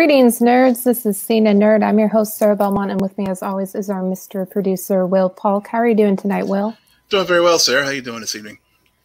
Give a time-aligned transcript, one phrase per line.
[0.00, 0.84] Greetings, nerds.
[0.84, 1.84] This is Scene N Nerd.
[1.84, 4.48] I'm your host, Sarah Belmont, and with me, as always, is our Mr.
[4.48, 5.66] Producer, Will Polk.
[5.66, 6.74] How are you doing tonight, Will?
[7.10, 7.82] Doing very well, Sarah.
[7.82, 8.56] How are you doing this evening?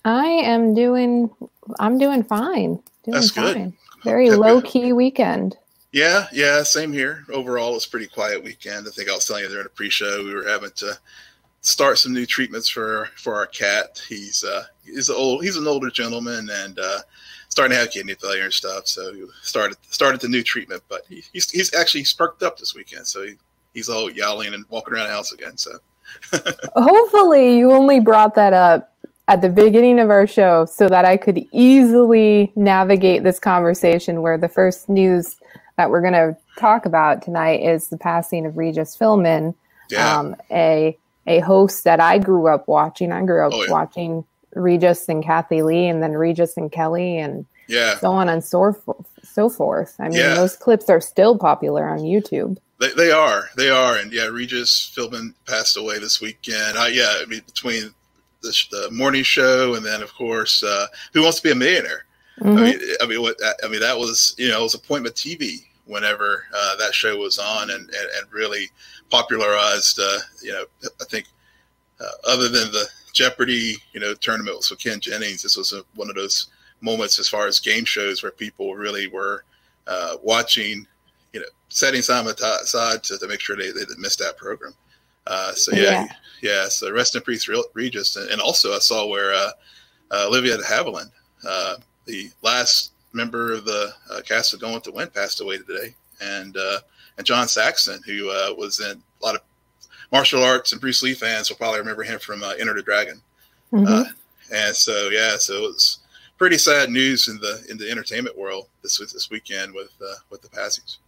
[0.06, 1.30] I am doing.
[1.82, 2.82] I'm doing fine.
[3.04, 3.72] Doing That's fine.
[3.72, 3.74] good.
[4.06, 5.58] Very low key weekend.
[5.92, 7.26] Yeah, yeah, same here.
[7.30, 8.88] Overall, it's a pretty quiet weekend.
[8.88, 10.98] I think I was telling you during a pre-show we were having to
[11.60, 14.02] start some new treatments for for our cat.
[14.08, 15.44] He's uh he's old.
[15.44, 17.00] He's an older gentleman and uh,
[17.56, 18.86] starting to have kidney failure and stuff.
[18.86, 22.76] So he started started the new treatment, but he, he's he's actually sparked up this
[22.76, 23.08] weekend.
[23.08, 23.36] So he,
[23.74, 25.56] he's all yowling and walking around the house again.
[25.56, 25.72] So
[26.76, 28.92] Hopefully, you only brought that up
[29.30, 34.38] at the beginning of our show so that I could easily navigate this conversation where
[34.38, 35.38] the first news
[35.78, 39.56] that we're going to talk about tonight is the passing of Regis Philbin,
[39.90, 43.14] yeah, um, a a host that I grew up watching.
[43.14, 43.72] I grew up Oh, yeah.
[43.72, 47.98] watching Regis and Kathie Lee, and then Regis and Kelly, and yeah.
[47.98, 49.06] so on and so forth.
[49.24, 49.96] So forth.
[50.00, 50.36] I mean, Yeah.
[50.36, 52.58] those clips are still popular on YouTube.
[52.80, 56.78] They, they are, they are, and yeah, Regis Philbin passed away this weekend.
[56.78, 57.94] I, yeah, I mean between
[58.42, 61.56] the, sh- the morning show and then of course, uh, Who Wants to Be a
[61.56, 62.06] Millionaire?
[62.42, 62.58] Mhm.
[62.58, 65.66] I mean, I mean, what I mean that was you know it was appointment TV
[65.86, 68.70] whenever uh, that show was on and and, and really
[69.10, 70.00] popularized.
[70.00, 70.66] Uh, you know,
[71.02, 71.28] I think
[72.02, 76.10] uh, other than the Jeopardy you know tournament with Ken Jennings, this was a, one
[76.10, 76.48] of those
[76.82, 79.44] moments as far as game shows where people really were
[79.88, 80.86] uh, watching.
[81.34, 84.74] You know, setting time aside to, to make sure they, they didn't miss that program.
[85.28, 86.08] Uh, so yeah, Yeah.
[86.42, 89.52] yeah, So rest in peace, Regis, and, and also I saw where uh,
[90.12, 91.12] uh, Olivia de Havilland,
[91.46, 95.58] uh, the last member of the uh, cast of Gone with the Wind, passed away
[95.58, 96.80] today, and uh,
[97.18, 99.42] and John Saxon, who uh, was in a lot of
[100.16, 103.22] martial arts and Bruce Lee fans will probably remember him from uh, Enter the Dragon.
[103.74, 103.88] Mhm.
[103.88, 104.06] Uh,
[104.54, 106.00] and so yeah, so it was
[106.38, 110.42] pretty sad news in the in the entertainment world this this weekend with uh, with
[110.42, 111.00] the passings.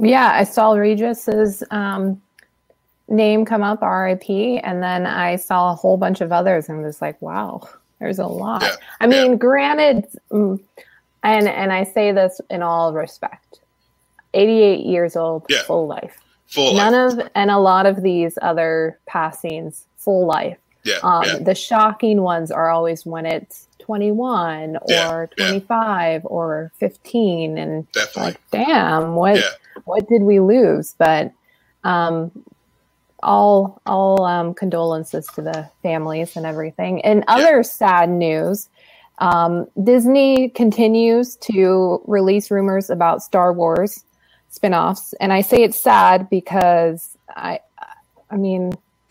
[0.00, 2.20] Yeah, I saw Regis's um,
[3.08, 4.28] name come up, RIP,
[4.64, 7.68] and then I saw a whole bunch of others, and was like, wow,
[8.00, 8.62] there's a lot.
[8.62, 10.58] Yeah, I mean, granted, mm,
[11.22, 13.60] and and I say this in all respect,
[14.34, 15.62] 88 years old, Yeah.
[15.66, 16.18] full life.
[16.48, 17.18] Full None life.
[17.20, 20.58] of and a lot of these other passings, full life.
[20.84, 25.46] yeah, Um, yeah, The shocking ones are always when it's 21 or Yeah, yeah.
[25.48, 28.22] 25 or 15, and definitely.
[28.32, 29.42] like, damn, what Yeah.
[29.84, 30.94] what did we lose?
[30.98, 31.32] But
[31.84, 32.30] um,
[33.22, 37.02] all all um, condolences to the families and everything.
[37.04, 38.68] And other sad news.
[39.20, 44.04] Um, Disney continues to release rumors about Star Wars
[44.50, 47.60] spin-offs, and I say it's sad because I,
[48.30, 48.72] I mean,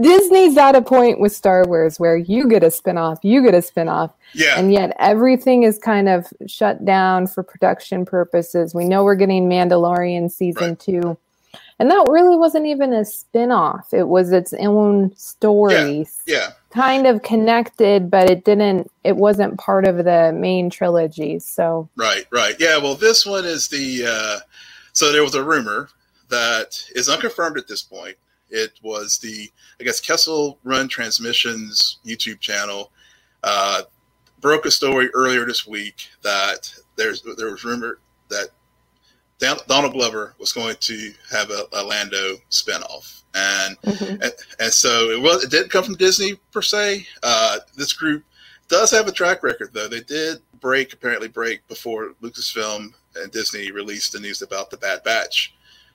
[0.00, 3.62] Disney's at a point with Star Wars where you get a spin-off, you get a
[3.62, 8.74] spin-off, yeah, and yet everything is kind of shut down for production purposes.
[8.74, 10.78] We know we're getting Mandalorian season Right.
[10.78, 11.18] two.
[11.78, 13.92] And that really wasn't even a spin-off.
[13.92, 16.06] It was its own story.
[16.26, 21.38] yeah, Kind of connected, but it didn't it wasn't part of the main trilogy.
[21.38, 22.54] So right, right.
[22.58, 24.06] Yeah, well, this one is the.
[24.06, 24.40] Uh,
[24.92, 25.88] so there was a rumor
[26.28, 28.16] that is unconfirmed at this point.
[28.50, 32.90] It was the, I guess, Kessel Run Transmissions YouTube channel
[33.42, 33.82] uh,
[34.40, 37.98] broke a story earlier this week that there's there was rumor
[38.28, 38.48] that
[39.66, 44.22] Donald Glover was going to have a, a Lando spinoff, and, mm-hmm.
[44.22, 45.44] and and so it was.
[45.44, 47.06] It didn't come from Disney per se.
[47.22, 48.24] Uh, this group
[48.68, 49.88] does have a track record, though.
[49.88, 55.02] They did break apparently break before Lucasfilm and Disney released the news about the Bad
[55.02, 55.54] Batch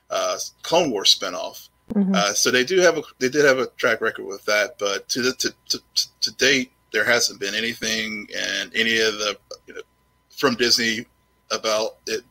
[0.09, 1.69] uh, Clone Wars spinoff.
[1.93, 2.13] Mm-hmm.
[2.13, 5.07] Uh, so they do have a they did have a track record with that, but
[5.09, 5.79] to the, to, to,
[6.21, 9.81] to date there hasn't been anything and any of the you know,
[10.29, 11.05] from Disney
[11.51, 12.23] about it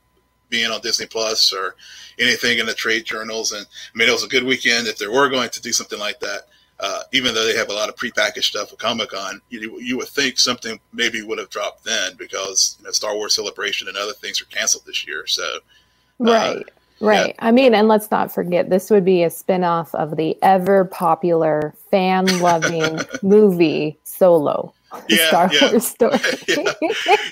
[0.48, 1.76] being on Disney Plus or
[2.19, 3.52] anything in the trade journals.
[3.52, 4.87] And I mean, it was a good weekend.
[4.87, 6.43] If they were going to do something like that,
[6.78, 9.96] uh, even though they have a lot of prepackaged stuff with Comic Con, you, you
[9.96, 13.96] would think something maybe would have dropped then because you know Star Wars Celebration and
[13.96, 15.26] other things are canceled this year.
[15.26, 16.69] So, uh, right.
[17.00, 17.28] Right.
[17.28, 17.46] Yeah.
[17.46, 21.75] I mean, and let's not forget, this would be a spin-off of the ever popular,
[21.90, 24.72] fan-loving movie Solo.
[25.08, 25.70] Yeah, Star yeah.
[25.70, 26.19] Wars story.
[26.48, 26.72] yeah.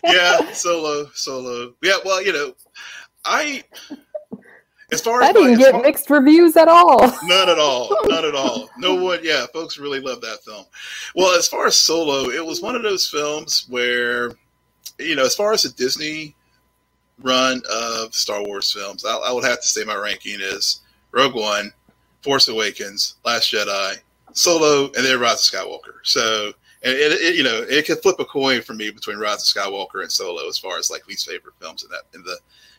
[0.04, 1.72] yeah, Solo, Solo.
[1.82, 2.52] Yeah, well, you know,
[3.24, 3.64] I
[4.92, 7.00] as far as I didn't my, get far, mixed reviews at all.
[7.24, 7.96] None at all.
[8.04, 8.68] None at all.
[8.78, 9.20] No one.
[9.22, 10.64] Yeah, folks really love that film.
[11.14, 14.32] Well, as far as Solo, it was one of those films where,
[14.98, 16.36] you know, as far as the Disney
[17.22, 20.82] run of Star Wars films, I, I would have to say my ranking is
[21.12, 21.72] Rogue One,
[22.22, 23.96] Force Awakens, Last Jedi,
[24.32, 25.98] Solo, and then Rise of Skywalker.
[26.02, 29.42] So, and it, it, you know, it could flip a coin for me between Rise
[29.42, 32.38] of Skywalker and Solo as far as like least favorite films in that in the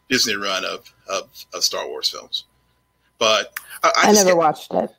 [0.09, 2.45] Disney run of of, of Star Wars films.
[3.17, 4.89] But I, I, I never watched it.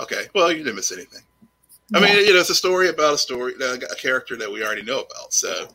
[0.00, 1.22] Okay, well, you didn't miss anything.
[1.94, 2.06] I yeah.
[2.06, 5.00] mean, you know, it's a story about a story, a character that we already know
[5.00, 5.32] about.
[5.32, 5.68] So,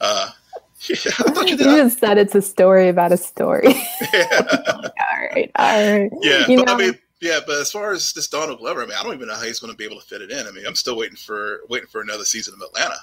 [0.00, 0.30] uh,
[0.88, 1.66] yeah, I thought you, did.
[1.66, 3.74] you just said it's a story about a story.
[4.12, 4.26] Yeah.
[4.82, 6.10] all right, all right.
[6.20, 8.86] Yeah, you but know, I mean, yeah, but as far as this Donald Glover, I
[8.86, 10.46] mean, I don't even know how he's going to be able to fit it in.
[10.46, 12.96] I mean, I'm still waiting for waiting for another season of Atlanta,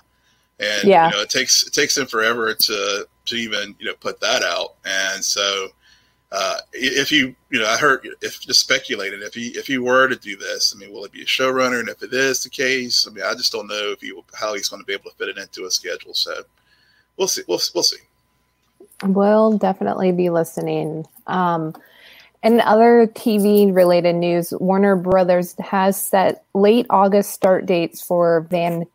[0.59, 1.09] and yeah.
[1.09, 4.43] you know, it takes it takes him forever to to even you know put that
[4.43, 5.67] out, and so.
[6.31, 10.07] Uh, if you, you know, I heard if just speculating if he if he were
[10.07, 11.79] to do this, I mean, will it be a showrunner?
[11.79, 14.53] And if it is the case, I mean, I just don't know if he how
[14.53, 16.13] he's going to be able to fit it into a schedule.
[16.13, 16.43] So
[17.17, 17.41] we'll see.
[17.47, 17.97] We'll we'll see.
[19.03, 21.07] We'll definitely be listening.
[21.25, 21.73] Um,
[22.41, 28.85] and other TV related news, Warner Brothers has set late August start dates for Van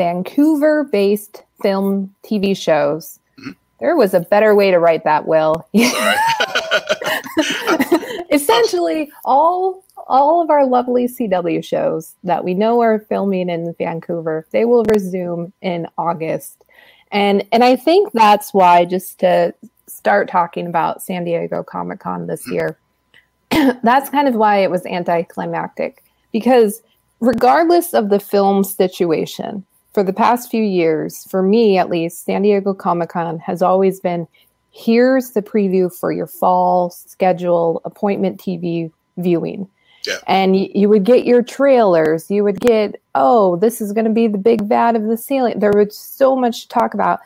[0.00, 3.20] Vancouver based film TV shows.
[3.38, 3.50] Mm-hmm.
[3.80, 5.62] There was a better way to write that, Will.
[8.30, 14.46] Essentially, all all of our lovely CW shows that we know are filming in Vancouver,
[14.52, 16.64] they will resume in August.
[17.12, 19.52] And and I think that's why just to
[19.86, 22.54] start talking about San Diego Comic Con this mm-hmm.
[22.54, 22.78] year,
[23.82, 26.02] that's kind of why it was anticlimactic
[26.32, 26.80] because
[27.20, 32.42] regardless of the film situation, for the past few years, for me at least, San
[32.42, 34.26] Diego Comic Con has always been
[34.72, 39.68] here's the preview for your fall schedule appointment TV viewing.
[40.06, 40.18] Yeah.
[40.26, 42.30] And you would get your trailers.
[42.30, 45.58] You would get, oh, this is going to be the big bad of the ceiling.
[45.58, 47.20] There was so much to talk about.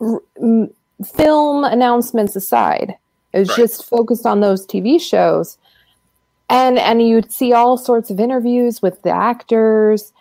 [0.00, 0.70] R- m-
[1.04, 2.96] film announcements aside,
[3.32, 3.56] it was right.
[3.56, 5.58] just focused on those TV shows.
[6.48, 10.12] And and you'd see all sorts of interviews with the actors.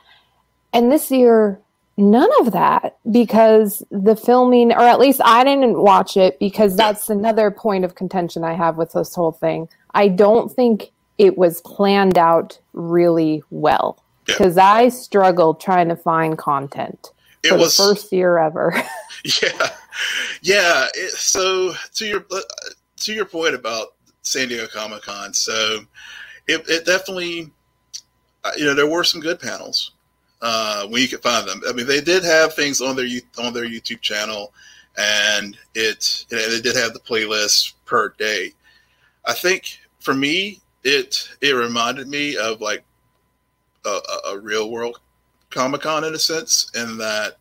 [0.72, 1.60] And this year,
[1.98, 7.10] none of that because the filming, or at least I didn't watch it because that's
[7.10, 9.70] another point of contention I have with this whole thing.
[9.94, 14.72] I don't think it was planned out really well because yeah.
[14.72, 17.12] I struggled trying to find content
[17.44, 18.74] it for was, the first year ever.
[19.42, 19.70] yeah,
[20.42, 20.88] yeah.
[20.96, 22.42] It, so to your uh,
[22.98, 23.90] to your point about
[24.24, 25.82] San Diego Comic Con, so
[26.48, 27.52] it, it definitely,
[28.44, 29.93] uh, you know, there were some good panels
[30.44, 31.62] uh, when you could find them.
[31.68, 33.08] I mean, they did have things on their
[33.40, 34.54] on their YouTube channel,
[34.98, 38.52] and it they did have the playlist per day.
[39.26, 42.84] I think for me, it it reminded me of like
[43.86, 45.00] a, a real world
[45.54, 47.38] Comic Con in a sense, in that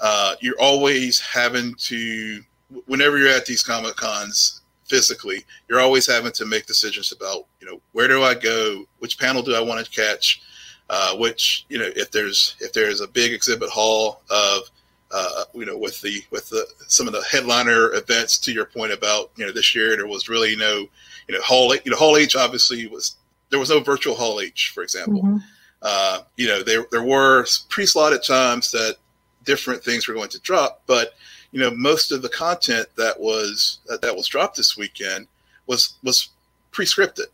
[0.00, 2.42] uh, you're always having to,
[2.86, 7.66] whenever you're at these Comic Cons physically, you're always having to make decisions about, you
[7.66, 8.84] know, where do I go?
[8.98, 10.42] Which panel do I want to catch?
[10.90, 14.70] Uh, which, you know, if there's if there's a big exhibit hall of
[15.14, 18.36] uh, you know, with the with the some of the headliner events.
[18.38, 20.88] To your point about you know this year, there was really no
[21.28, 23.16] you know Hall you know Hall H obviously was
[23.50, 25.22] there was no virtual Hall H, for example.
[25.22, 25.36] Mm-hmm.
[25.82, 28.96] Uh, you know there there were pre-slotted times that
[29.44, 31.14] different things were going to drop, but
[31.52, 35.28] you know most of the content that was that, that was dropped this weekend
[35.68, 36.30] was was
[36.72, 37.26] pre-scripted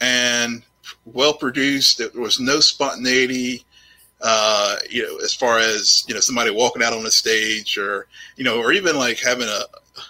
[0.00, 0.64] and
[1.04, 1.98] well produced.
[1.98, 3.64] There was no spontaneity.
[4.22, 8.06] Uh, you know, as far as you know, somebody walking out on the stage, or
[8.36, 9.62] you know, or even like having a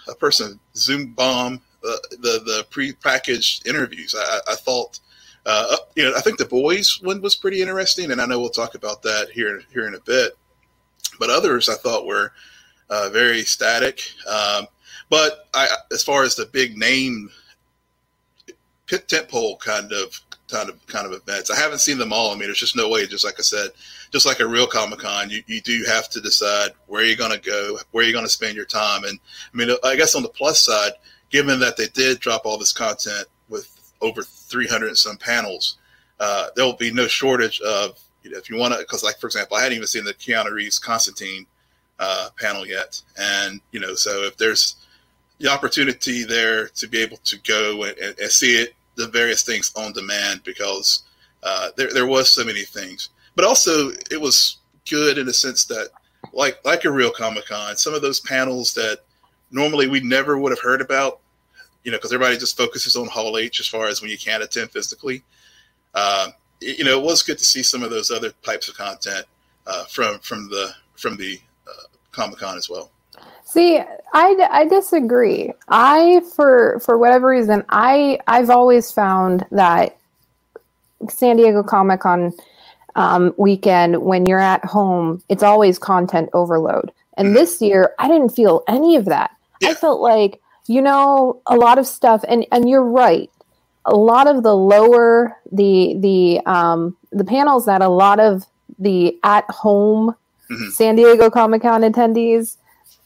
[0.09, 4.15] a person zoom bomb uh, the the pre-packaged interviews.
[4.17, 4.99] I, I thought,
[5.45, 8.49] uh, you know, I think the boys one was pretty interesting, and I know we'll
[8.49, 10.33] talk about that here here in a bit.
[11.19, 12.33] But others I thought were
[12.89, 14.01] uh, very static.
[14.27, 14.67] Um,
[15.09, 17.29] but I, as far as the big name
[18.85, 20.19] pit tentpole kind of
[20.51, 22.31] kind of kind of events, I haven't seen them all.
[22.31, 23.05] I mean, there's just no way.
[23.07, 23.69] Just like I said,
[24.11, 27.31] just like a real Comic Con, you, you do have to decide where you're going
[27.31, 29.03] to go, where you're going to spend your time.
[29.05, 29.19] And
[29.53, 30.91] I mean, I guess on the plus side,
[31.29, 33.69] given that they did drop all this content with
[34.01, 35.77] over 300 and some panels,
[36.19, 39.19] uh, there will be no shortage of you know, if you want to, because like
[39.19, 41.45] for example, I hadn't even seen the Keanu Reeves Constantine
[41.99, 44.75] uh, panel yet, and you know, so if there's
[45.39, 49.43] the opportunity there to be able to go and, and, and see it, the various
[49.43, 51.03] things on demand, because
[51.43, 54.57] uh, there there was so many things, but also it was
[54.89, 55.89] good in the sense that
[56.33, 58.99] like like a real Comic Con, some of those panels that
[59.51, 61.19] normally we never would have heard about,
[61.83, 64.43] you know, because everybody just focuses on Hall H as far as when you can't
[64.43, 65.23] attend physically.
[65.93, 66.29] Uh,
[66.61, 69.25] you know, it was good to see some of those other types of content
[69.67, 72.91] uh, from from the from the uh, Comic Con as well.
[73.51, 73.81] See,
[74.13, 75.51] I, I disagree.
[75.67, 79.97] I for for whatever reason, I I've always found that
[81.09, 82.31] San Diego Comic Con
[82.95, 86.93] um, weekend when you're at home, it's always content overload.
[87.17, 87.35] And mm-hmm.
[87.35, 89.31] this year, I didn't feel any of that.
[89.61, 93.29] I felt like you know a lot of stuff, and and you're right
[93.83, 98.45] a lot of the lower the the um, the panels that a lot of
[98.79, 100.15] the at home
[100.49, 100.69] mm-hmm.
[100.69, 102.55] San Diego Comic Con attendees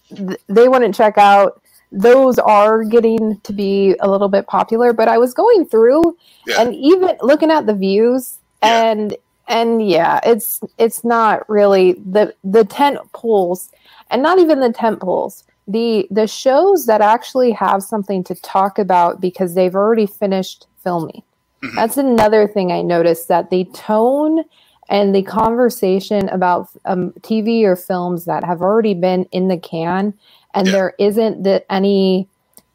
[0.09, 1.61] th- they wouldn't check out.
[1.91, 6.61] Those are getting to be a little bit popular, but I was going through yeah.
[6.61, 8.91] and even looking at the views yeah.
[8.91, 13.69] and and yeah, it's it's not really the the tent poles
[14.09, 18.77] and not even the tent poles the the shows that actually have something to talk
[18.77, 21.23] about because they've already finished filming.
[21.63, 21.75] Mm-hmm.
[21.75, 24.43] That's another thing I noticed that the tone
[24.89, 30.13] and the conversation about um, TV or films that have already been in the can,
[30.53, 30.71] and yeah.
[30.73, 32.27] there isn't the, any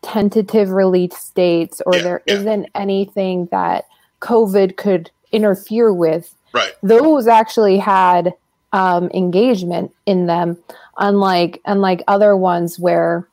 [0.02, 2.43] tentative release dates, or yeah, there yeah.
[2.43, 3.87] not anything that
[4.21, 6.35] COVID could interfere with.
[6.52, 6.73] Right.
[6.83, 8.35] Those actually had
[8.73, 10.57] um, engagement in them
[10.99, 13.26] unlike unlike other ones where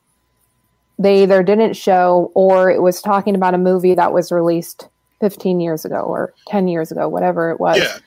[0.98, 4.88] they either didn't show or it was talking about a movie that was released
[5.20, 7.98] 15 years ago or 10 years ago whatever it was yeah yeah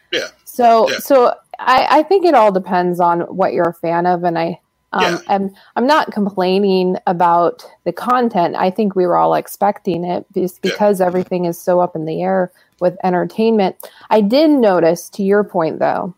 [0.51, 1.00] so yeah.
[1.00, 4.60] so I, I think it all depends on what you're a fan of and i
[4.93, 5.20] um, yeah.
[5.29, 8.55] I'm, I'm not complaining about the content.
[8.58, 11.05] I think we were all expecting it just because yeah.
[11.05, 13.77] everything is so up in the air with entertainment.
[14.10, 16.13] I did notice, to your point though,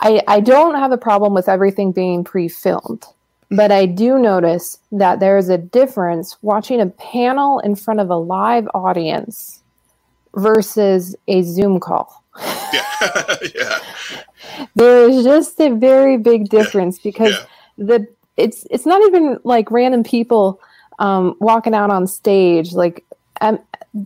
[0.00, 3.04] I, I don't have a problem with everything being pre-filmed,
[3.48, 8.10] but I do notice that there is a difference watching a panel in front of
[8.10, 9.62] a live audience
[10.34, 12.21] versus a Zoom call.
[12.72, 13.36] Yeah.
[13.54, 13.78] yeah.
[14.74, 17.10] There is just a very big difference yeah.
[17.10, 17.44] because yeah.
[17.86, 18.06] the
[18.38, 20.58] it's it's not even like random people
[20.98, 23.04] um, walking out on stage like
[23.42, 23.58] um,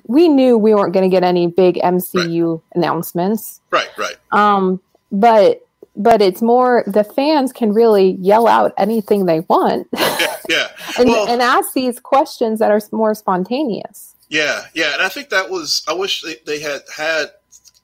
[0.06, 2.62] we knew we weren't going to get any big MCU right.
[2.74, 3.60] announcements.
[3.70, 4.16] Right, right.
[4.32, 4.80] Um,
[5.12, 5.62] but
[5.94, 9.88] but it's more the fans can really yell out anything they want.
[9.92, 10.68] Yeah, yeah.
[10.98, 14.14] and, well, and ask these questions that are more spontaneous.
[14.28, 15.84] Yeah, yeah, and I think that was.
[15.88, 17.30] I wish they, they had had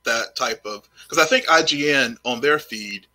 [0.05, 3.07] that type of because I think IGN on their feed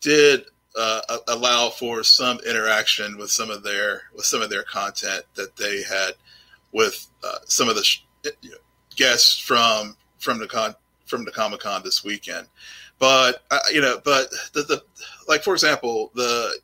[0.00, 0.44] did
[0.78, 5.56] uh, allow for some interaction with some of their with some of their content that
[5.56, 6.12] they had
[6.72, 8.04] with uh, some of the sh-
[8.96, 10.74] guests from from the con
[11.06, 12.46] from the Comic Con this weekend.
[12.98, 14.82] But uh, you know, but the, the
[15.28, 16.58] like for example, the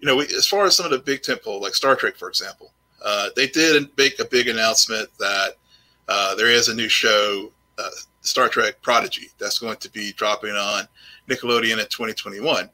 [0.00, 2.28] you know, we, as far as some of the big temple like Star Trek, for
[2.28, 2.72] example,
[3.04, 5.54] uh, they did make a big announcement that
[6.08, 7.90] uh, there is a new show, uh,
[8.26, 10.88] Star Trek Prodigy, that's going to be dropping on
[11.28, 12.68] Nickelodeon in 2021.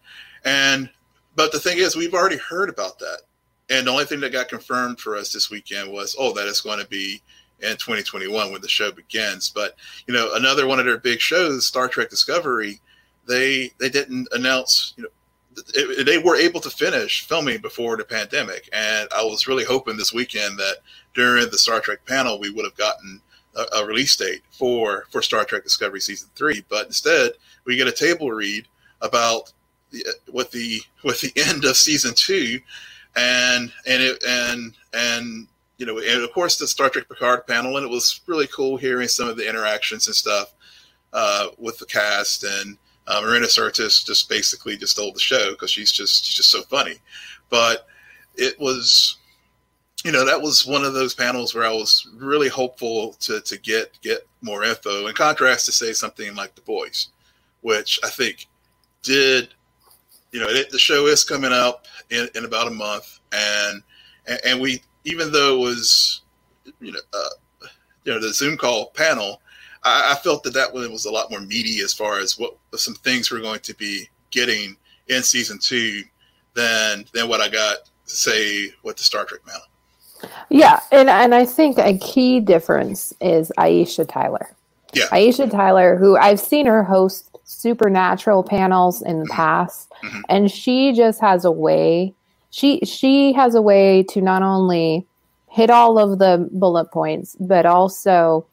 [0.44, 0.90] And
[1.34, 3.22] but the thing is, we've already heard about that,
[3.70, 6.60] and the only thing that got confirmed for us this weekend was, oh, that it's
[6.60, 7.22] going to be
[7.60, 9.48] in 2021 when the show begins.
[9.48, 12.80] But you know, another one of their big shows, Star Trek Discovery,
[13.26, 14.94] they they didn't announce.
[14.96, 15.08] You know,
[15.74, 19.96] it, they were able to finish filming before the pandemic, and I was really hoping
[19.96, 20.78] this weekend that
[21.14, 23.20] during the Star Trek panel we would have gotten
[23.56, 26.64] a, a release date for for Star Trek Discovery season three.
[26.68, 27.32] But instead,
[27.64, 28.66] we get a table read
[29.00, 29.52] about
[29.90, 32.60] the, with the with the end of season two,
[33.16, 35.46] and and it and and
[35.78, 38.76] you know, and of course the Star Trek Picard panel, and it was really cool
[38.76, 40.54] hearing some of the interactions and stuff
[41.12, 42.44] uh, with the cast.
[42.44, 46.50] And uh, Marina Sirtis just basically just stole the show because she's just she's just
[46.50, 46.96] so funny.
[47.50, 47.86] But
[48.36, 49.18] it was
[50.04, 53.58] you know, that was one of those panels where I was really hopeful to to
[53.58, 55.06] get get more info.
[55.06, 57.08] In contrast to say something like The Boys,
[57.60, 58.46] which I think
[59.02, 59.54] did,
[60.32, 63.82] you know, it, the show is coming up in, in about a month, and,
[64.26, 66.22] and and we even though it was,
[66.80, 67.66] you know, uh,
[68.04, 69.40] you know, the Zoom call panel,
[69.84, 72.56] I, I felt that that one was a lot more meaty as far as what
[72.74, 74.76] some things we're going to be getting
[75.08, 76.02] in season two
[76.54, 79.62] than than what I got say with the Star Trek panel.
[80.50, 84.50] Yeah, and and I think a key difference is Aisha Tyler.
[84.92, 85.06] Yeah.
[85.06, 89.34] Aisha Tyler, who I've seen her host supernatural panels in the Mm-hmm.
[89.36, 90.22] past, Mhm.
[90.28, 92.14] and she just has a way.
[92.50, 95.06] She she has a way to not only
[95.48, 98.46] hit all of the bullet points, but also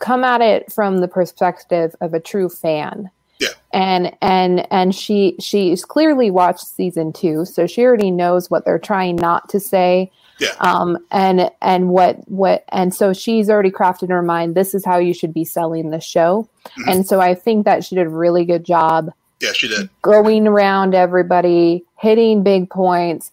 [0.00, 3.10] come at it from the perspective of a true fan.
[3.38, 3.48] Yeah.
[3.72, 8.78] And and and she she's clearly watched season two, so she already knows what they're
[8.78, 10.48] trying not to say Yeah.
[10.60, 14.84] um and and what what and so she's already crafted in her mind this is
[14.84, 16.48] how you should be selling the show
[16.78, 16.90] Mhm.
[16.92, 19.88] and so i think that she did a really good job Yeah, she did.
[20.00, 23.30] going around everybody hitting big points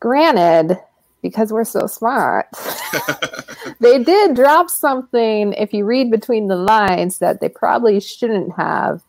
[0.00, 0.78] granted
[1.22, 2.46] because we're so smart
[3.80, 9.00] they did drop something if you read between the lines that they probably shouldn't have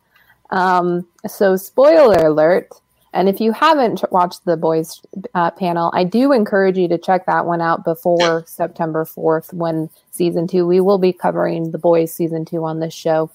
[0.52, 2.70] um, so spoiler alert
[3.16, 5.02] and if you haven't watched the boys
[5.34, 9.90] uh, panel i do encourage you to check that one out before september 4th when
[10.12, 13.32] season two we will be covering the boys season two on this show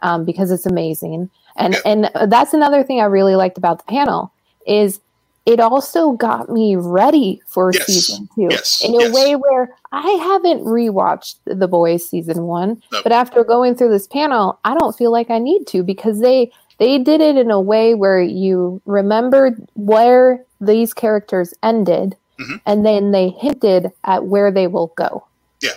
[0.00, 4.32] um, because it's amazing and and that's another thing i really liked about the panel
[4.66, 5.00] is
[5.46, 7.86] it also got me ready for Yes.
[7.86, 8.82] season two Yes.
[8.82, 9.14] in a Yes.
[9.14, 14.58] way where I haven't rewatched The Boys season one, but after going through this panel,
[14.64, 17.94] I don't feel like I need to because they they did it in a way
[17.94, 22.60] where you remembered where these characters ended, Mhm.
[22.66, 25.24] and then they hinted at where they will go,
[25.60, 25.70] Yeah.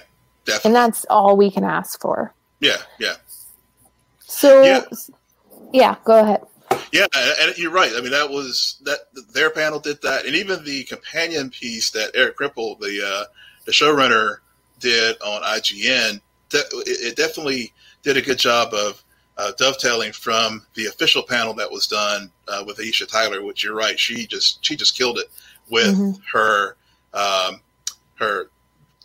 [0.46, 0.70] Definitely.
[0.70, 2.34] and that's all we can ask for.
[2.60, 3.16] yeah, yeah.
[4.20, 4.84] So, Yeah.
[5.74, 6.42] yeah go ahead.
[6.92, 7.08] Yeah,
[7.42, 7.92] and you're right.
[7.96, 9.00] I mean, that was that
[9.34, 13.26] their panel did that, and even the companion piece that Eric Kripke, the uh,
[13.66, 14.38] the showrunner,
[14.80, 16.20] did on IGN.
[16.52, 19.04] it definitely did a good job of
[19.40, 23.42] uh, dovetailing from the official panel that was done uh, with Aisha Tyler.
[23.44, 25.28] Which you're right, she just she just killed it
[25.70, 26.20] with Mhm.
[26.34, 26.76] her
[27.14, 27.62] um,
[28.16, 28.50] her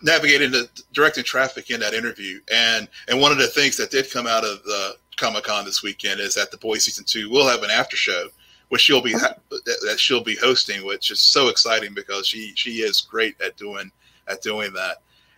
[0.03, 2.41] navigating the directing traffic in that interview.
[2.53, 5.83] And and one of the things that did come out of the Comic Con this
[5.83, 8.29] weekend is that the Boys season two will have an after show,
[8.71, 12.53] which she'll be ha- that, that she'll be hosting, which is so exciting because she
[12.57, 13.91] she is great at doing
[14.27, 14.97] at doing that.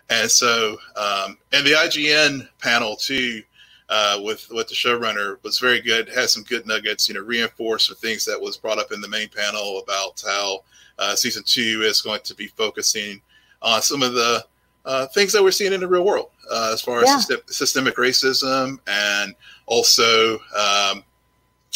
[0.08, 3.42] And so, um, and the IGN panel too,
[3.88, 6.08] uh, with with the showrunner was very good.
[6.08, 9.08] Had some good nuggets, you know, reinforced the things that was brought up in the
[9.08, 10.64] main panel about how
[10.98, 13.20] uh, season two is going to be focusing
[13.62, 14.44] on some of the
[14.84, 17.16] uh, things that we're seeing in the real world, uh, as far as Yeah.
[17.18, 19.34] system, systemic racism and
[19.66, 21.02] also um,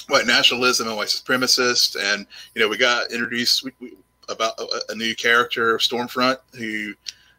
[0.09, 1.97] white nationalism and white supremacist.
[2.01, 3.95] And you know, we got introduced we, we,
[4.29, 6.93] about a, a new character, Stormfront, who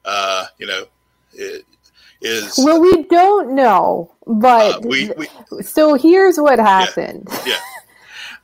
[0.05, 0.83] uh, you know
[1.39, 1.61] i-
[2.21, 5.27] is Well, we don't know, but uh, we, we
[5.63, 7.27] so here's what happened.
[7.45, 7.55] Yeah,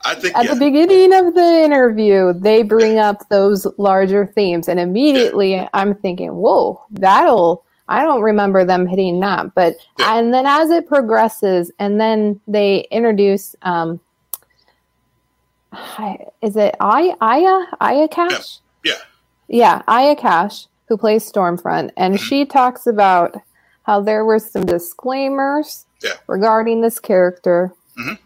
[0.05, 4.67] I think At yeah, the beginning of the interview, they bring up those larger themes,
[4.67, 10.17] and immediately I'm thinking, "Whoa, that'll." I don't remember them hitting that, but Yeah.
[10.17, 14.01] and then as it progresses, and then they introduce, um,
[16.41, 18.57] is it I Aya Aya Cash?
[18.83, 18.93] Yeah.
[19.47, 22.19] yeah, Aya Cash, who plays Stormfront, and Mhm.
[22.19, 23.37] she talks about
[23.87, 26.13] how there were some disclaimers Yeah.
[26.27, 28.19] regarding this character Mhm.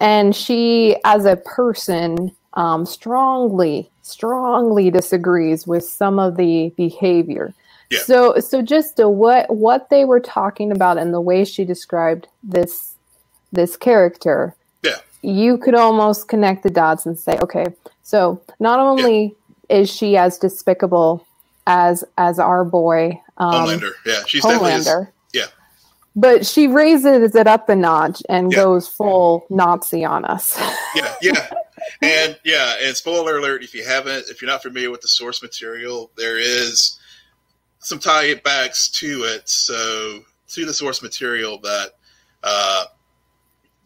[0.00, 7.52] and she as a person um, strongly strongly disagrees with some of the behavior
[7.90, 8.00] Yeah.
[8.00, 12.28] so so just to what what they were talking about and the way she described
[12.42, 12.94] this
[13.52, 14.98] this character Yeah.
[15.22, 17.66] you could almost connect the dots and say okay
[18.02, 19.34] so not only
[19.68, 21.24] is she as despicable
[21.66, 23.92] as as our boy um, Homelander.
[24.06, 25.10] Yeah, she's Homelander.
[25.32, 25.46] yeah.
[26.14, 28.56] But she raises it up a notch and Yeah.
[28.58, 30.58] goes full Nazi on us.
[30.94, 31.50] yeah, yeah.
[32.02, 35.42] And yeah, and spoiler alert: if you haven't, if you're not familiar with the source
[35.42, 36.98] material, there is
[37.78, 39.48] some tie backs to it.
[39.48, 41.92] So to the source material that
[42.42, 42.84] uh,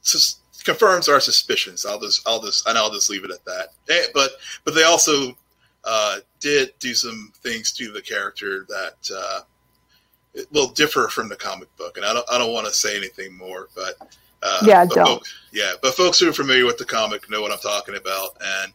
[0.02, 1.86] sus- confirms our suspicions.
[1.86, 3.68] I'll just, I'll just, and I'll just leave it at that.
[3.88, 4.32] Eh, but,
[4.64, 5.36] but they also
[5.86, 9.40] uh, did do some things to the character that uh,
[10.34, 12.96] it will differ from the comic book, and I don't, I don't want to say
[12.96, 13.94] anything more, but.
[14.42, 15.06] Uh, Yeah, but don't.
[15.06, 18.36] folks- yeah, but folks who are familiar with the comic know what I'm talking about,
[18.44, 18.72] and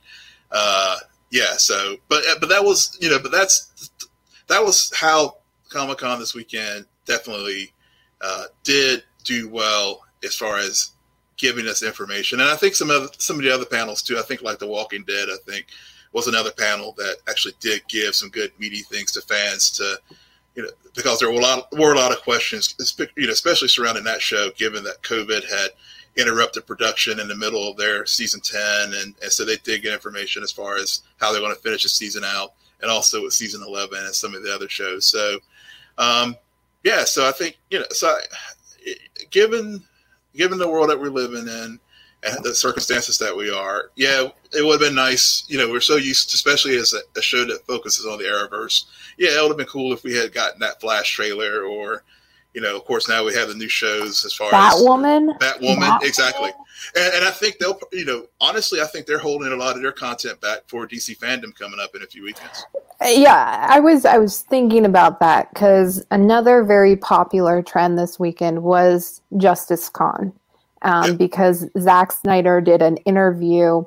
[0.52, 0.98] uh,
[1.30, 1.56] yeah.
[1.58, 3.92] So, but but that was you know, but that's
[4.48, 5.38] that was how
[5.70, 7.72] Comic Con this weekend definitely
[8.22, 10.92] uh, did do well as far as
[11.38, 12.40] giving us information.
[12.42, 14.18] And I think some of some of the other panels too.
[14.18, 15.30] I think like The Walking Dead.
[15.32, 15.68] I think
[16.14, 19.98] was another panel that actually did give some good meaty things to fans to
[20.56, 22.76] you know because there were a lot were a lot of questions,
[23.16, 25.70] you know, especially surrounding that show, given that COVID had
[26.18, 28.60] interrupted production in the middle of their season 10
[28.96, 31.84] and, and so they did get information as far as how they're going to finish
[31.84, 35.06] the season out and also with season 11 and some of the other shows.
[35.06, 35.40] So
[35.98, 36.36] um,
[36.84, 38.94] yeah so i think you know so I,
[39.30, 39.84] given
[40.36, 41.80] given the world that we're living in
[42.44, 45.44] the circumstances that we are, yeah, it would have been nice.
[45.48, 48.26] You know, we're so used, to, especially as a, a, show that focuses on the
[48.26, 48.86] Arrowverse.
[49.18, 52.04] Yeah, it would have been cool if we had gotten that Flash trailer, or
[52.54, 55.30] you know, of course, now we have the new shows as far Batwoman.
[55.30, 56.52] as Batwoman, Batwoman, exactly.
[56.96, 59.82] And, and I think they'll, you know, honestly, I think they're holding a lot of
[59.82, 62.66] their content back for DC FanDome coming up in a few weekends.
[63.02, 68.64] Yeah, I was I was thinking about that because another very popular trend this weekend
[68.64, 70.34] was Justice Con,
[70.82, 73.84] um, because Zack Snyder did an interview.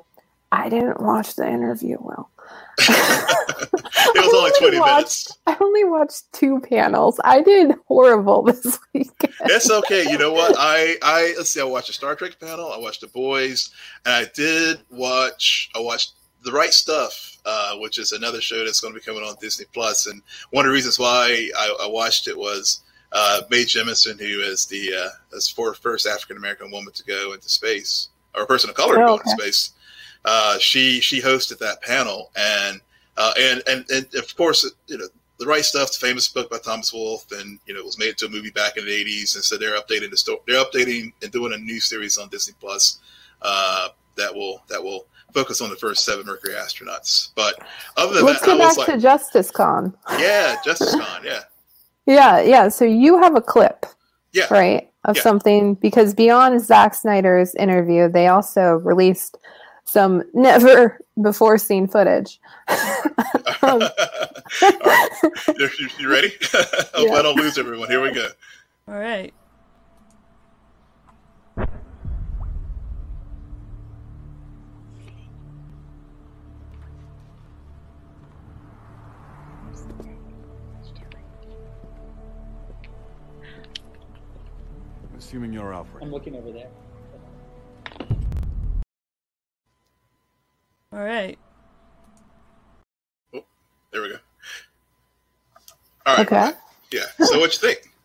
[0.51, 2.29] I didn't watch the interview well.
[2.79, 5.37] it was only 20 watched, minutes.
[5.47, 7.19] I only watched two panels.
[7.23, 9.33] I did horrible this weekend.
[9.45, 10.09] That's okay.
[10.09, 10.55] You know what?
[10.57, 11.61] I I let's see.
[11.61, 12.71] I watched a Star Trek panel.
[12.71, 13.69] I watched The Boys,
[14.05, 15.69] and I did watch.
[15.73, 19.23] I watched The Right Stuff, uh, which is another show that's going to be coming
[19.23, 20.07] on Disney Plus.
[20.07, 24.41] And one of the reasons why I, I watched it was uh, Mae Jemison, who
[24.41, 28.47] is the uh, is for first African American woman to go into space, or a
[28.47, 29.29] person of color oh, to go okay.
[29.29, 29.71] into space.
[30.25, 32.81] Uh, she she hosted that panel, and
[33.17, 36.57] uh, and and and of course, you know, the right stuff, the famous book by
[36.57, 39.35] Thomas Wolfe, and you know, it was made into a movie back in the '80s,
[39.35, 40.39] and so they're updating the story.
[40.47, 42.99] They're updating and doing a new series on Disney Plus
[43.41, 47.31] uh, that will that will focus on the first seven Mercury astronauts.
[47.35, 47.59] But
[47.97, 49.95] other than let's that, go back like, to Justice Con.
[50.17, 51.23] Yeah, Justice Con.
[51.23, 51.41] Yeah.
[52.05, 52.69] Yeah, yeah.
[52.69, 53.85] So you have a clip,
[54.33, 55.21] yeah, right, of yeah.
[55.21, 59.37] something because beyond Zack Snyder's interview, they also released
[59.85, 62.39] some never before seen footage.
[63.61, 65.09] um, right.
[65.57, 66.33] you, you, ready?
[66.51, 67.13] Hope yeah.
[67.13, 67.89] I don't lose everyone.
[67.89, 68.27] Here we go.
[68.87, 69.33] All right.
[85.35, 86.01] Assuming you're Alfred.
[86.01, 86.69] I'm looking over there.
[90.93, 91.37] All right.
[93.33, 93.43] Oh,
[93.91, 94.17] there we go.
[96.05, 96.25] All right.
[96.25, 96.51] Okay.
[96.93, 97.25] Yeah.
[97.25, 97.91] So what you think?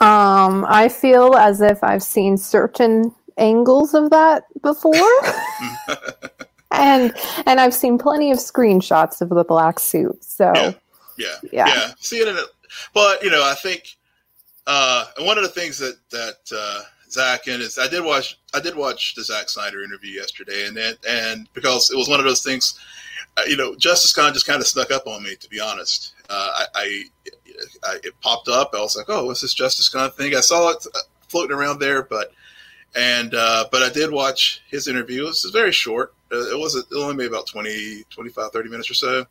[0.00, 4.92] Um, I feel as if I've seen certain angles of that before.
[6.72, 7.14] and
[7.46, 10.22] and I've seen plenty of screenshots of the black suit.
[10.24, 10.72] So yeah,
[11.16, 11.66] yeah, yeah.
[11.68, 11.90] yeah.
[11.98, 12.44] Seeing it,
[12.92, 13.96] but you know, I think
[14.66, 18.60] uh, one of the things that that uh, Zack and is I did watch I
[18.60, 22.42] did watch the Zack Snyder interview yesterday, and and because it was one of those
[22.42, 22.78] things,
[23.36, 25.36] uh, you know, Justice Con just kind of snuck up on me.
[25.36, 27.04] To be honest, uh, I, I,
[27.84, 28.70] I, it popped up.
[28.74, 30.34] I was like, oh, what's this Justice Con thing?
[30.34, 30.98] I saw it uh,
[31.28, 32.32] floating around there, but
[32.94, 35.24] and uh, but I did watch his interview.
[35.24, 36.14] It was very short.
[36.30, 39.26] It was it only maybe about 20, 25, 30 minutes or so.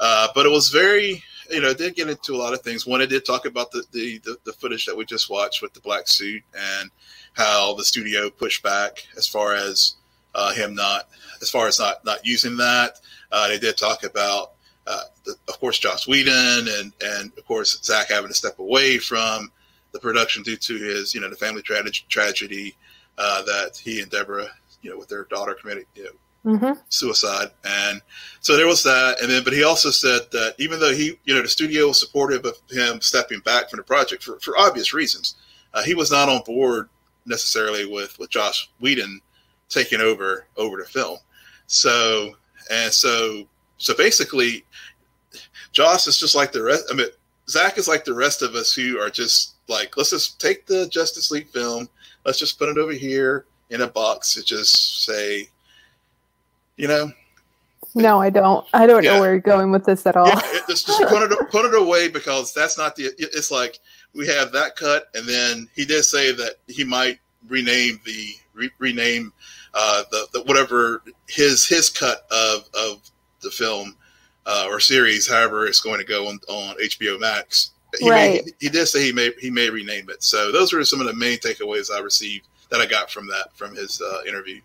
[0.00, 2.86] Uh, but it was very, you know, did get into a lot of things.
[2.86, 5.72] One, it did talk about the, the, the, the, footage that we just watched with
[5.72, 6.90] the black suit and
[7.34, 9.96] how the studio pushed back as far as
[10.34, 11.08] uh, him not,
[11.40, 13.00] as far as not not using that.
[13.30, 14.52] Uh, they did talk about,
[14.86, 18.98] uh, the, of course, Joss Whedon and and of course Zack having to step away
[18.98, 19.50] from
[19.92, 22.76] the production due to his, you know, the family tra- tragedy
[23.18, 24.48] uh, that he and Deborah,
[24.80, 26.10] you know, with their daughter committed, you know,
[26.44, 26.72] Mm-hmm.
[26.88, 27.50] suicide.
[27.64, 28.02] And
[28.40, 29.18] so there was that.
[29.22, 32.00] And then, but he also said that even though he, you know, the studio was
[32.00, 35.36] supportive of him stepping back from the project for, for obvious reasons,
[35.72, 36.88] uh, he was not on board
[37.26, 39.20] necessarily with, with Joss Whedon
[39.68, 41.18] taking over, over the film.
[41.68, 42.34] So,
[42.72, 43.46] and so,
[43.78, 44.64] so basically
[45.70, 46.84] Joss is just like the rest.
[46.90, 47.06] I mean,
[47.48, 50.88] Zack is like the rest of us who are just like, let's just take the
[50.88, 51.88] Justice League film.
[52.24, 55.48] Let's just put it over here in a box and just say,
[56.76, 57.12] you know?
[57.94, 58.66] No, I don't.
[58.72, 59.14] I don't yeah.
[59.14, 60.26] know where you're going with this at all.
[60.26, 63.10] Yeah, just, just put it put it away because that's not the.
[63.18, 63.78] It's like
[64.14, 68.70] we have that cut, and then he did say that he might rename the re,
[68.78, 69.32] rename
[69.74, 73.10] uh, the, the whatever his his cut of of
[73.42, 73.96] the film
[74.46, 77.70] uh, or series, however it's going to go on, on HBO Max.
[77.98, 78.44] He, right.
[78.44, 80.22] may, he did say he may he may rename it.
[80.22, 83.48] So those were some of the main takeaways I received that I got from that
[83.54, 84.60] from his uh, interview.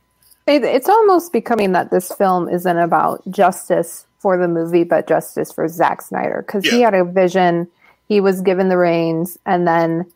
[0.47, 5.51] It, it's almost becoming that this film isn't about justice for the movie, but justice
[5.51, 7.67] for Zack Snyder because he had a vision.
[8.07, 10.11] He was given the reins, and then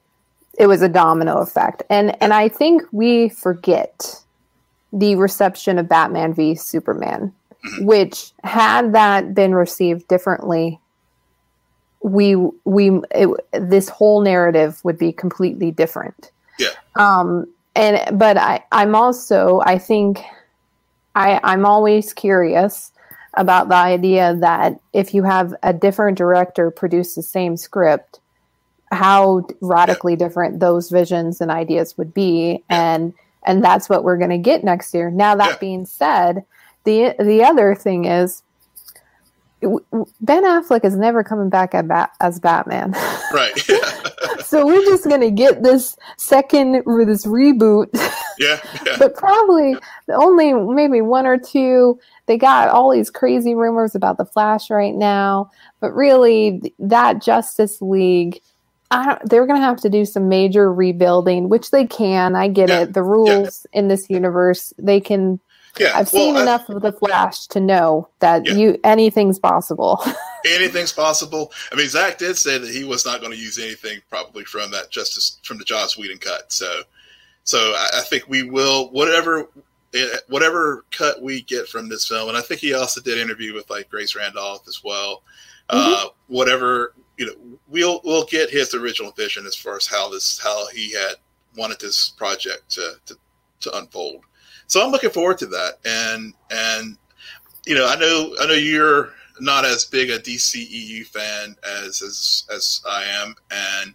[0.57, 1.83] it was a domino effect.
[1.89, 4.23] And and I think we forget
[4.93, 7.33] the reception of Batman v Superman,
[7.65, 7.85] Mhm.
[7.85, 10.79] which had that been received differently,
[12.01, 16.31] we we it, this whole narrative would be completely different.
[16.57, 16.69] Yeah.
[16.95, 17.47] Um.
[17.75, 20.21] And but I I'm also I think
[21.15, 22.91] I I'm always curious
[23.35, 28.19] about the idea that if you have a different director produce the same script,
[28.91, 34.31] how radically different those visions and ideas would be, and and that's what we're going
[34.31, 35.09] to get next year.
[35.09, 36.45] Now that being said,
[36.83, 38.43] the the other thing is.
[39.61, 42.91] Ben Affleck is never coming back at Bat- as Batman,
[43.33, 43.53] Right.
[44.43, 47.87] so we're just gonna get this second or this reboot
[48.39, 48.59] yeah.
[48.85, 48.95] Yeah.
[48.97, 49.75] but probably
[50.09, 51.99] only maybe one or two.
[52.27, 57.81] They got all these crazy rumors about the Flash right now, but really, that Justice
[57.81, 58.39] League,
[58.89, 62.35] I don't, they're going to have to do some major rebuilding, which they can.
[62.35, 62.93] I get Yeah, it.
[62.93, 65.39] The rules in this universe, they can.
[65.79, 65.91] Yeah.
[65.95, 68.53] I've seen I- enough of the Flash to know that Yeah.
[68.53, 70.03] you anything's possible.
[70.45, 71.51] anything's possible.
[71.71, 74.71] I mean, Zack did say that he was not going to use anything probably from
[74.71, 76.51] that Justice from the Joss Whedon cut.
[76.51, 76.81] So,
[77.43, 79.49] so I, I think we will whatever
[79.93, 83.53] eh, whatever cut we get from this film, and I think he also did interview
[83.53, 85.23] with like Grace Randolph as well.
[85.69, 90.37] Uh, whatever you know, we'll we'll get his original vision as far as how this
[90.43, 91.15] how he had
[91.55, 93.15] wanted this project to to,
[93.61, 94.23] to unfold.
[94.71, 96.97] So I'm looking forward to that, and and
[97.65, 99.09] you know, I know I know you're
[99.41, 103.89] not as big a DCEU fan as as as I am, and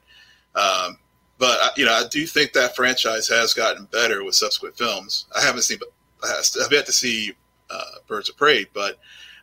[0.54, 0.98] um,
[1.38, 5.24] but I- you know, I do think that franchise has gotten better with subsequent films.
[5.34, 5.88] I haven't seen, but
[6.22, 7.32] I've yet to see
[7.70, 8.98] uh, Birds of Prey, but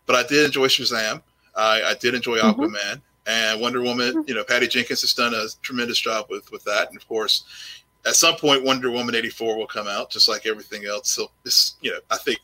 [0.05, 1.23] but I did enjoy Shazam.
[1.55, 2.53] I, I did enjoy Mhm.
[2.55, 4.23] Aquaman and Wonder Woman.
[4.27, 7.43] You know, Patty Jenkins has done a tremendous job with with that, and of course,
[8.05, 11.09] at some point, Wonder Woman eighty four will come out, just like everything else.
[11.11, 12.39] So this, you know, I think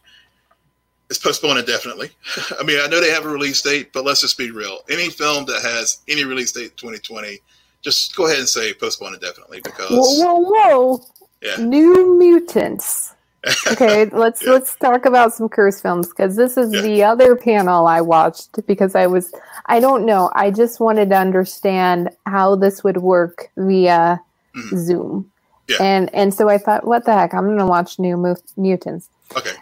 [1.09, 2.11] it's postponed indefinitely.
[2.59, 4.79] I mean, I know they have a release date, but let's just be real.
[4.89, 7.39] Any film that has any release date 2020,
[7.81, 11.05] just go ahead and say postpone indefinitely because whoa, whoa, whoa!
[11.41, 13.13] yeah, New Mutants.
[13.71, 14.51] okay let's Yeah.
[14.51, 16.81] let's talk about some curse films because this is Yeah.
[16.81, 19.33] the other panel i watched because i was
[19.67, 24.19] i don't know i just wanted to understand how this would work via
[24.57, 24.77] Mhm.
[24.77, 25.31] zoom
[25.69, 25.77] Yeah.
[25.79, 29.53] and and so i thought what the heck i'm gonna watch new Mu- mutants okay.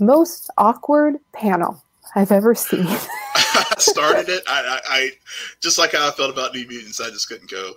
[0.00, 1.82] most awkward panel
[2.16, 2.86] i've ever seen
[3.52, 4.42] I started it.
[4.46, 5.10] I, I, I
[5.60, 7.00] just like how I felt about New Mutants.
[7.00, 7.72] I just couldn't go.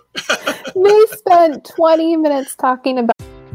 [0.74, 3.14] they spent 20 minutes talking about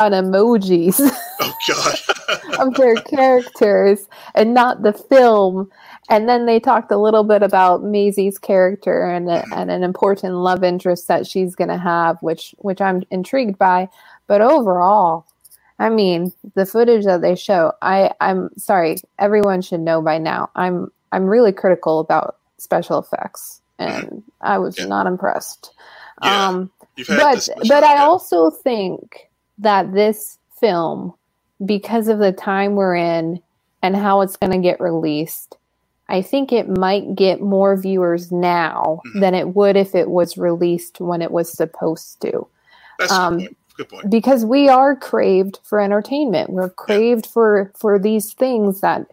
[0.00, 1.00] on emojis
[1.40, 1.96] Oh God.
[2.58, 5.70] of their characters and not the film.
[6.08, 10.34] And then they talked a little bit about Maisie's character and, a, and an important
[10.34, 13.88] love interest that she's going to have, which which I'm intrigued by.
[14.28, 15.26] But overall,
[15.78, 20.50] I mean, the footage that they show, I I'm sorry, everyone should know by now.
[20.56, 24.86] I'm I'm really critical about special effects, and I was Yeah.
[24.86, 25.72] not impressed.
[26.22, 26.48] Yeah.
[26.48, 26.70] Um,
[27.08, 29.25] but but I also think
[29.58, 31.14] that this film,
[31.64, 33.40] because of the time we're in
[33.82, 35.56] and how it's going to get released,
[36.08, 39.20] I think it might get more viewers now Mhm.
[39.20, 42.46] than it would if it was released when it was supposed to.
[42.98, 43.56] That's a um, good point.
[43.76, 44.10] Good point.
[44.10, 46.50] Because we are craved for entertainment.
[46.50, 49.06] We're craved for for these things that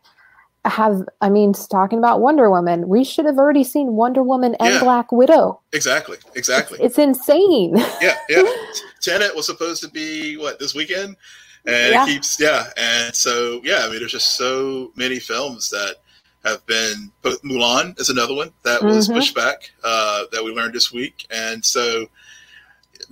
[0.65, 4.75] have I mean, talking about Wonder Woman, we should have already seen Wonder Woman and
[4.75, 4.79] Yeah.
[4.79, 5.59] Black Widow.
[5.73, 6.17] Exactly.
[6.35, 6.79] Exactly.
[6.81, 7.75] It's insane.
[8.01, 8.43] yeah, yeah.
[9.01, 11.17] Tenet was supposed to be what this weekend,
[11.65, 12.03] and Yeah.
[12.03, 12.67] it keeps yeah.
[12.77, 15.97] And so yeah, I mean, there's just so many films that
[16.45, 19.17] have been Mulan is another one that was mm-hmm.
[19.17, 22.05] pushed back uh, that we learned this week, and so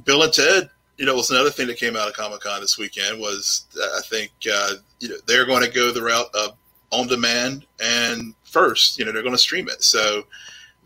[0.05, 2.77] Bill and Ted, you know, was another thing that came out of Comic Con this
[2.77, 6.57] weekend was I think uh, you know they're going to go the route of
[6.91, 10.23] on demand and first, you know, they're going to stream it, so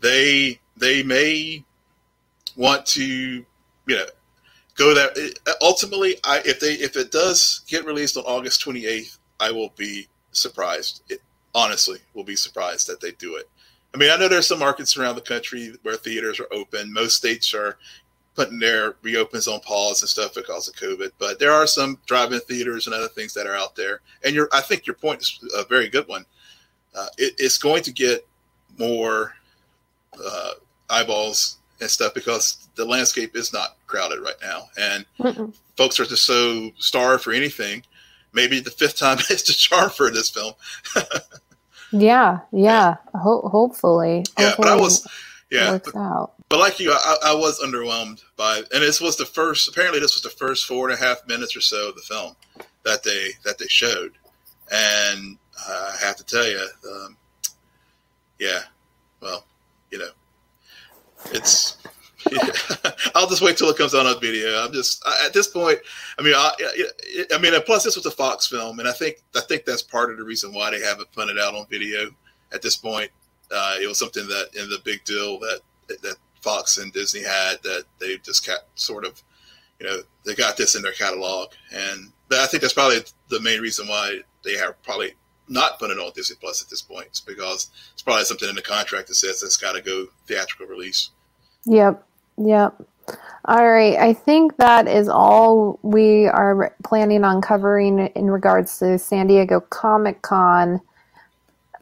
[0.00, 1.64] they they may
[2.56, 3.44] want to you
[3.88, 4.06] know
[4.76, 9.50] go that ultimately I if they if it does get released on August 28th I
[9.50, 11.02] will be surprised.
[11.08, 11.20] It,
[11.54, 13.48] honestly will be surprised that they do it.
[13.94, 16.92] I mean I know there's some markets around the country where theaters are open.
[16.92, 17.78] Most states are
[18.36, 22.40] putting their reopens on pause and stuff because of COVID but there are some drive-in
[22.40, 25.40] theaters and other things that are out there and your I think your point is
[25.56, 26.24] a very good one
[26.96, 28.26] uh, it, it's going to get
[28.78, 29.34] more
[30.24, 30.52] uh,
[30.88, 35.54] eyeballs and stuff because the landscape is not crowded right now, and Mm-mm.
[35.76, 37.82] folks are just so starved for anything.
[38.32, 40.54] Maybe the fifth time is the charm for this film.
[41.92, 42.96] yeah, yeah.
[43.14, 44.46] Ho- hopefully, yeah.
[44.46, 45.06] Hopefully but I was,
[45.50, 46.32] yeah, works but, out.
[46.48, 49.68] But like you, I, I, was underwhelmed by, and this was the first.
[49.68, 52.36] Apparently, this was the first four and a half minutes or so of the film
[52.84, 54.12] that they that they showed,
[54.70, 57.16] and I have to tell you, um,
[58.38, 58.60] yeah,
[59.20, 59.44] well,
[59.90, 60.10] you know,
[61.32, 61.78] it's
[62.30, 62.48] yeah.
[63.14, 64.64] I'll just wait till it comes out on video.
[64.64, 65.78] I'm just I, at this point.
[66.18, 66.50] I mean, I,
[67.34, 70.10] I mean, plus this was a Fox film, and I think I think that's part
[70.10, 72.10] of the reason why they haven't put it out on video
[72.52, 73.10] at this point.
[73.50, 75.60] Uh, it was something that in the big deal that
[76.02, 79.20] that Fox and Disney had that they just kept sort of,
[79.80, 83.40] you know, they got this in their catalog, and but I think that's probably the
[83.40, 85.14] main reason why they have probably
[85.48, 87.06] not put it on Disney Plus at this point.
[87.06, 90.66] It's because it's probably something in the contract that says it's got to go theatrical
[90.66, 91.10] release.
[91.66, 92.06] Yep.
[92.38, 92.82] Yep.
[93.44, 93.96] All right.
[93.96, 99.60] I think that is all we are planning on covering in regards to San Diego
[99.60, 100.80] Comic Con.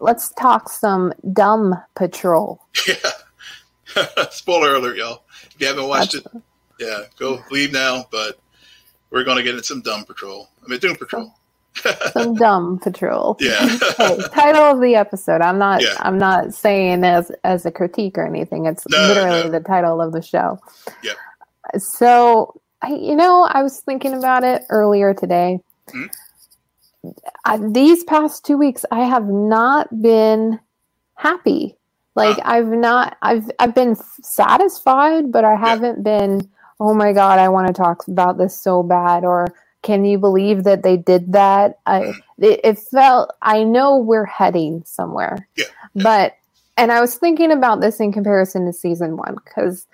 [0.00, 2.60] Let's talk some Dumb Patrol.
[2.86, 3.10] Yeah.
[4.30, 5.24] Spoiler alert, y'all.
[5.44, 6.26] If you haven't watched That's...
[6.26, 6.42] it,
[6.80, 8.06] yeah, go leave now.
[8.10, 8.38] But
[9.10, 10.48] we're going to get into some Dumb Patrol.
[10.64, 11.32] I mean, Doom Patrol.
[12.12, 13.36] some dumb patrol.
[13.40, 13.58] Yeah.
[14.32, 15.40] title of the episode.
[15.40, 15.82] I'm not.
[15.82, 15.96] Yeah.
[15.98, 18.66] I'm not saying as as a critique or anything.
[18.66, 19.50] It's no, literally no.
[19.50, 20.58] the title of the show.
[21.02, 21.14] Yeah.
[21.76, 25.60] So I, you know, I was thinking about it earlier today.
[25.88, 27.10] Mm-hmm.
[27.44, 30.60] I, these past two weeks, I have not been
[31.16, 31.76] happy.
[32.14, 33.16] Like I've not.
[33.22, 36.18] I've I've been satisfied, but I haven't yeah.
[36.18, 36.50] been.
[36.80, 40.64] Oh my god, I want to talk about this so bad, or can you believe
[40.64, 41.78] that they did that?
[41.86, 45.46] I, it, it felt, I know we're heading somewhere.
[45.56, 45.66] Yeah.
[45.94, 46.36] But,
[46.76, 49.86] and I was thinking about this in comparison to season one, because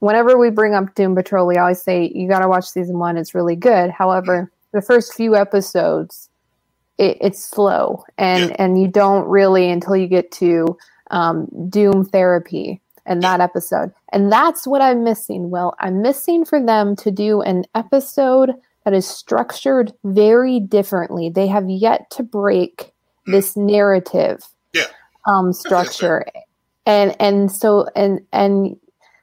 [0.00, 3.18] whenever we bring up Doom Patrol, we always say, you got to watch season one.
[3.18, 3.90] It's really good.
[3.90, 6.30] However, the first few episodes,
[6.98, 8.56] it, it's slow and, yeah.
[8.58, 10.76] and you don't really until you get to
[11.10, 13.92] um, Doom Therapy and that episode.
[14.12, 15.50] And that's what I'm missing.
[15.50, 18.52] Well, I'm missing for them to do an episode
[18.84, 21.28] that is structured very differently.
[21.28, 22.92] They have yet to break
[23.26, 24.86] this narrative yeah.
[25.26, 26.24] um, structure.
[26.84, 28.76] And and so and and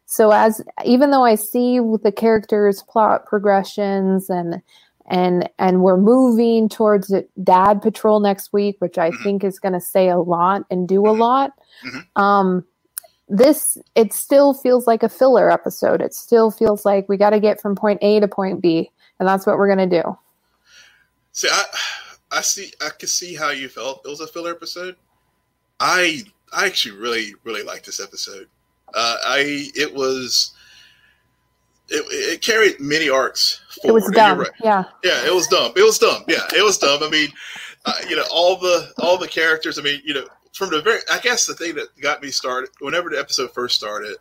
[0.05, 4.61] so as even though I see with the characters plot progressions and
[5.07, 7.13] and and we're moving towards
[7.43, 9.23] dad patrol next week which i mm-hmm.
[9.23, 11.21] think is going to say a lot and do a mm-hmm.
[11.21, 11.51] lot
[11.85, 12.21] mm-hmm.
[12.21, 12.65] um
[13.29, 17.39] this it still feels like a filler episode it still feels like we got to
[17.39, 18.89] get from point a to point b
[19.19, 20.17] and that's what we're gonna do.
[21.31, 21.63] See, I,
[22.31, 24.01] I see, I can see how you felt.
[24.05, 24.95] It was a filler episode.
[25.79, 28.47] I, I actually really, really liked this episode.
[28.93, 30.53] Uh, I, it was,
[31.89, 33.61] it, it carried many arcs.
[33.81, 33.89] Forward.
[33.89, 34.39] It was dumb.
[34.39, 34.49] Right.
[34.63, 34.83] Yeah.
[35.03, 35.73] Yeah, it was dumb.
[35.75, 36.23] It was dumb.
[36.27, 37.03] Yeah, it was dumb.
[37.03, 37.29] I mean,
[37.85, 39.77] uh, you know, all the all the characters.
[39.77, 42.69] I mean, you know, from the very, I guess the thing that got me started
[42.79, 44.15] whenever the episode first started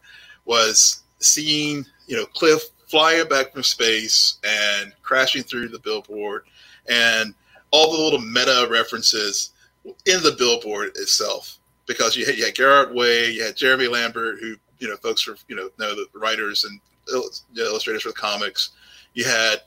[0.45, 6.45] was seeing, you know, Cliff flying back from space and crashing through the billboard
[6.89, 7.35] and
[7.71, 9.53] all the little meta references
[9.85, 14.41] in the billboard itself because you had, you had Gerard Way, you had Jeremy Lambert,
[14.41, 16.81] who you know folks are you know know the writers and
[17.13, 18.71] illustrators for the comics.
[19.15, 19.63] You had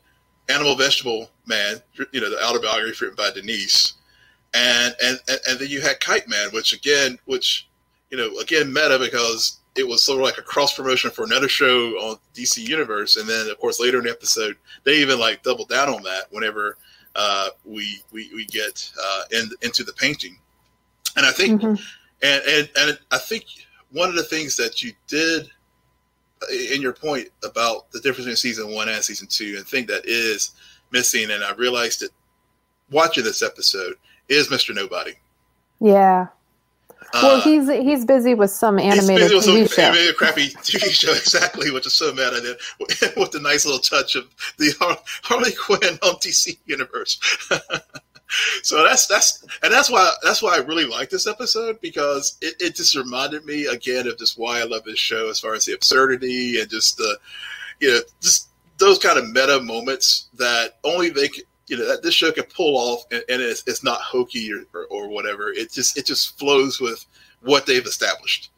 [0.49, 1.77] Animal Vegetable Man,
[2.11, 3.93] you know the autobiography written by Denise,
[4.53, 7.67] and and and, and then you had Kite Man, which again, which
[8.09, 11.49] you know again meta because it was sort of like a cross promotion for another
[11.49, 15.43] show on DC Universe, and then of course later in the episode they even like
[15.43, 16.77] double down on that whenever
[17.15, 20.37] uh, we, we we get uh, in, into the painting,
[21.15, 21.81] and I think mm-hmm.
[22.21, 23.45] and and and I think
[23.91, 25.49] one of the things that you did
[26.71, 30.05] in your point about the difference between season one and season two, and think that
[30.05, 30.51] is
[30.91, 32.11] missing, and I realized it
[32.91, 33.95] watching this episode
[34.29, 35.13] is Mister Nobody.
[35.79, 36.27] Yeah.
[37.13, 39.81] well, uh, he's he's busy with some animated TV some show.
[39.81, 43.79] Animated crappy TV show, exactly, which is so mad at it with the nice little
[43.79, 44.27] touch of
[44.57, 44.73] the
[45.23, 47.19] Harley Quinn on DC universe.
[48.63, 52.55] so that's that's and that's why that's why I really like this episode because it,
[52.59, 55.65] it just reminded me again of just why I love this show as far as
[55.65, 57.17] the absurdity and just the
[57.79, 62.03] you know just those kind of meta moments that only they can, you know that
[62.03, 65.51] this show can pull off and, and it's, it's not hokey or, or, or, whatever.
[65.51, 67.05] It just it just flows with
[67.41, 68.51] what they've established.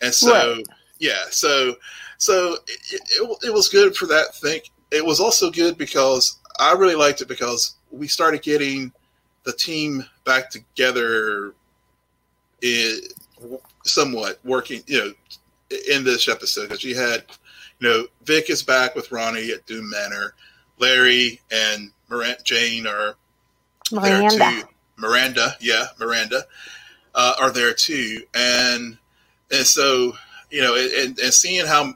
[0.00, 0.66] And so right.
[0.98, 1.76] yeah so
[2.18, 4.70] so it, it, it was good for that think.
[4.90, 8.92] It was also good because i really liked it because we started getting
[9.44, 11.54] the team back together
[12.60, 13.14] is
[13.84, 15.12] somewhat working you know
[15.90, 17.24] in this episode because you had
[17.80, 20.34] you know vic is back with roni at doom manor
[20.78, 23.16] larry and Miranda, Jane are
[23.90, 24.38] Miranda.
[24.38, 24.68] there too.
[24.98, 26.44] Miranda, yeah, Miranda
[27.14, 28.98] uh, are there too, and
[29.50, 30.12] and so
[30.50, 31.94] you know, and, and seeing how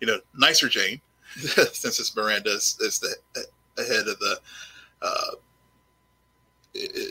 [0.00, 1.00] you know nicer Jane,
[1.36, 4.38] since it's Miranda is, is the head of the
[5.02, 5.30] uh,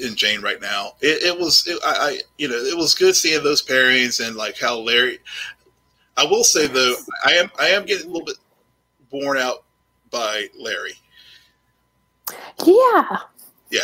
[0.03, 0.93] in Jane right now.
[1.01, 4.35] It, it was it, I, I you know it was good seeing those pairings and
[4.35, 5.19] like how Larry.
[6.17, 6.95] I will say though,
[7.25, 8.37] I am I am getting a little bit
[9.11, 9.63] worn out
[10.11, 10.93] by Larry.
[12.65, 13.19] Yeah.
[13.69, 13.83] Yeah.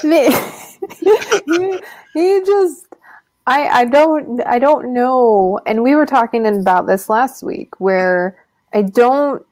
[1.46, 1.80] he,
[2.14, 2.86] he just
[3.48, 8.38] I I don't I don't know and we were talking about this last week where
[8.74, 9.46] I don't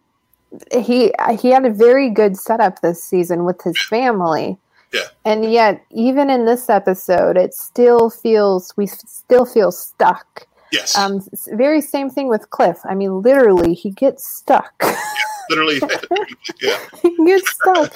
[0.72, 4.58] he he had a very good setup this season with his family.
[4.94, 5.08] Yeah.
[5.26, 10.48] And yet even in this episode it still feels we still feel stuck.
[10.72, 10.98] Yes.
[10.98, 11.22] Um
[11.54, 12.80] very same thing with Cliff.
[12.86, 14.74] I mean literally he gets stuck.
[14.82, 14.96] Yeah,
[15.50, 15.82] literally
[16.62, 16.80] yeah.
[17.02, 17.94] he gets stuck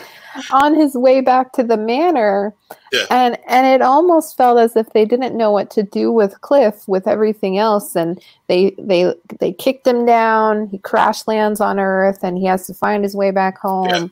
[0.51, 2.53] on his way back to the manor.
[2.91, 3.05] Yeah.
[3.09, 6.87] And and it almost felt as if they didn't know what to do with Cliff
[6.87, 12.19] with everything else and they they they kicked him down, he crash lands on Earth
[12.23, 13.89] and he has to find his way back home.
[13.89, 14.07] Yeah.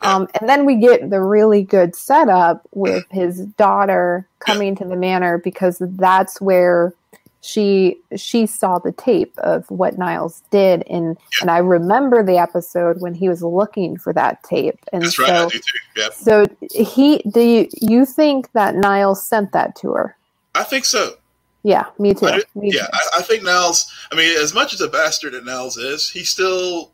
[0.00, 4.96] Um, and then we get the really good setup with his daughter coming to the
[4.96, 6.94] manor because that's where
[7.40, 13.00] she she saw the tape of what Niles did and and I remember the episode
[13.00, 15.78] when he was looking for that tape and That's so right, I do too.
[15.96, 16.08] Yeah.
[16.10, 20.16] so he do you you think that Niles sent that to her?
[20.54, 21.14] I think so.
[21.62, 22.26] Yeah, me too.
[22.26, 22.88] I me yeah, too.
[22.92, 23.92] I, I, think Niles.
[24.12, 26.92] I mean, as much as a bastard that Niles is, he still.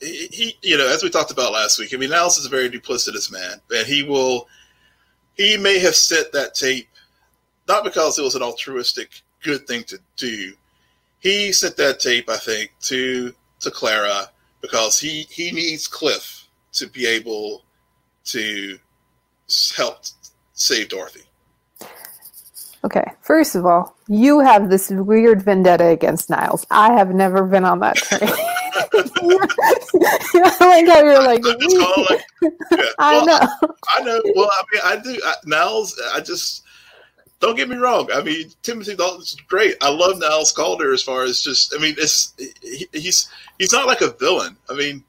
[0.00, 1.92] He, you know, as we talked about last week.
[1.92, 4.48] I mean, Niles is a very duplicitous man, and he will.
[5.34, 6.88] He may have sent that tape
[7.70, 10.52] not because it was an altruistic good thing to do.
[11.20, 14.28] He sent that tape, I think, to to Clara
[14.60, 17.62] because he he needs Cliff to be able
[18.24, 18.78] to
[19.76, 19.98] help
[20.54, 21.22] save Dorothy.
[22.82, 26.66] Okay, first of all, you have this weird vendetta against Niles.
[26.70, 28.30] I have never been on that train.
[28.92, 32.48] I like how you're like, like yeah.
[32.98, 33.38] I well, know.
[33.40, 34.22] I, I, know.
[34.34, 35.20] Well, I mean, I do.
[35.24, 36.64] I, Niles, I just
[37.40, 38.08] don't get me wrong.
[38.12, 39.76] I mean, Timothy Dalton's great.
[39.80, 41.74] I love Niles Caulder as far as just.
[41.74, 43.28] I mean, it's he, he's
[43.58, 44.56] he's not like a villain.
[44.68, 45.02] I mean,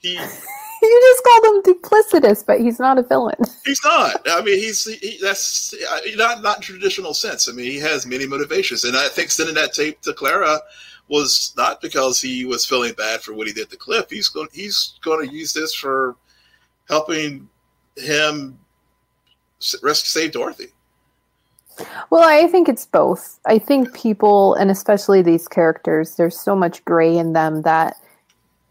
[0.00, 0.14] he.
[0.82, 3.36] you just called him duplicitous, but he's not a villain.
[3.64, 4.20] He's not.
[4.28, 5.74] I mean, he's he, that's
[6.16, 7.48] not not traditional sense.
[7.48, 10.60] I mean, he has many motivations, and I think sending that tape to Clara
[11.10, 14.08] was not because he was feeling bad for what he did to Cliff.
[14.08, 16.16] He's going he's going to use this for
[16.88, 17.48] helping
[17.96, 18.58] him
[19.82, 20.68] rescue save Dorothy.
[22.10, 23.40] Well, I think it's both.
[23.46, 27.96] I think people, and especially these characters, there's so much gray in them that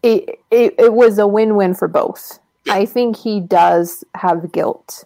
[0.02, 2.38] it it, it was a win win for both.
[2.64, 2.74] Yeah.
[2.74, 5.04] I think he does have guilt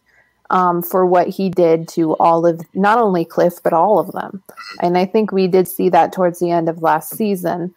[0.50, 4.42] um, for what he did to all of not only Cliff but all of them,
[4.82, 7.74] and I think we did see that towards the end of last season.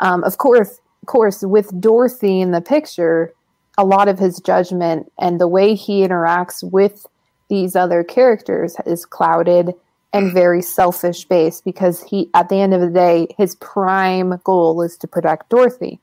[0.00, 3.32] Um, of course, of course, with Dorothy in the picture,
[3.76, 7.06] a lot of his judgment and the way he interacts with
[7.48, 9.72] these other characters is clouded
[10.12, 14.80] and very selfish based because he at the end of the day his prime goal
[14.82, 15.98] is to protect dorothy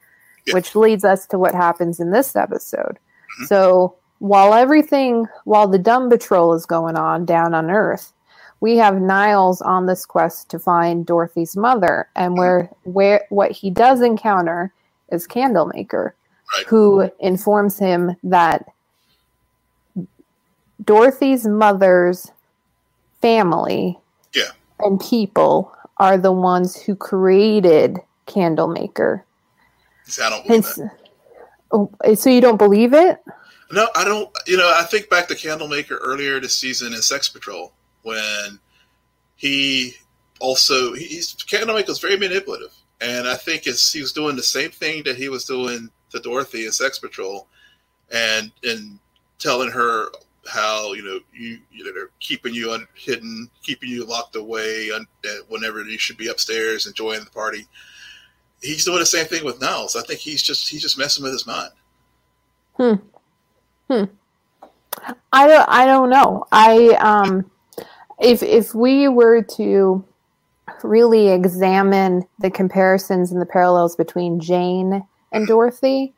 [0.51, 3.45] which leads us to what happens in this episode mm-hmm.
[3.45, 8.13] so while everything while the dumb patrol is going on down on earth
[8.61, 13.70] we have niles on this quest to find dorothy's mother and where where what he
[13.70, 14.74] does encounter
[15.11, 16.16] is candlemaker
[16.55, 16.66] right.
[16.68, 18.66] who informs him that
[20.84, 22.32] Dorothy's mother's
[23.22, 23.97] family
[24.34, 24.51] yeah.
[24.80, 29.24] and people are the ones who created Candlemaker.
[30.22, 30.91] I don't believe.
[31.72, 33.24] Oh, so you don't believe it?
[33.72, 34.30] No, I don't.
[34.47, 38.59] You know, I think back to Candlemaker earlier this season in Sex Patrol when
[39.36, 39.93] he
[40.39, 45.03] also he's Michael's very manipulative, and I think it's he was doing the same thing
[45.03, 47.47] that he was doing to Dorothy in Sex Patrol,
[48.11, 48.99] and and
[49.39, 50.09] telling her
[50.47, 54.91] how you know you you know they're keeping you un- hidden, keeping you locked away
[54.91, 55.07] un-
[55.47, 57.66] whenever you should be upstairs enjoying the party.
[58.61, 59.95] He's doing the same thing with Niles.
[59.95, 61.72] I think he's just he's just messing with his mind.
[62.76, 62.95] Hmm.
[63.89, 64.05] Hmm.
[65.31, 65.69] I don't.
[65.69, 66.47] I don't know.
[66.51, 67.49] I um,
[68.19, 70.03] if if we were to
[70.83, 76.13] really examine the comparisons and the parallels between Jane and Dorothy,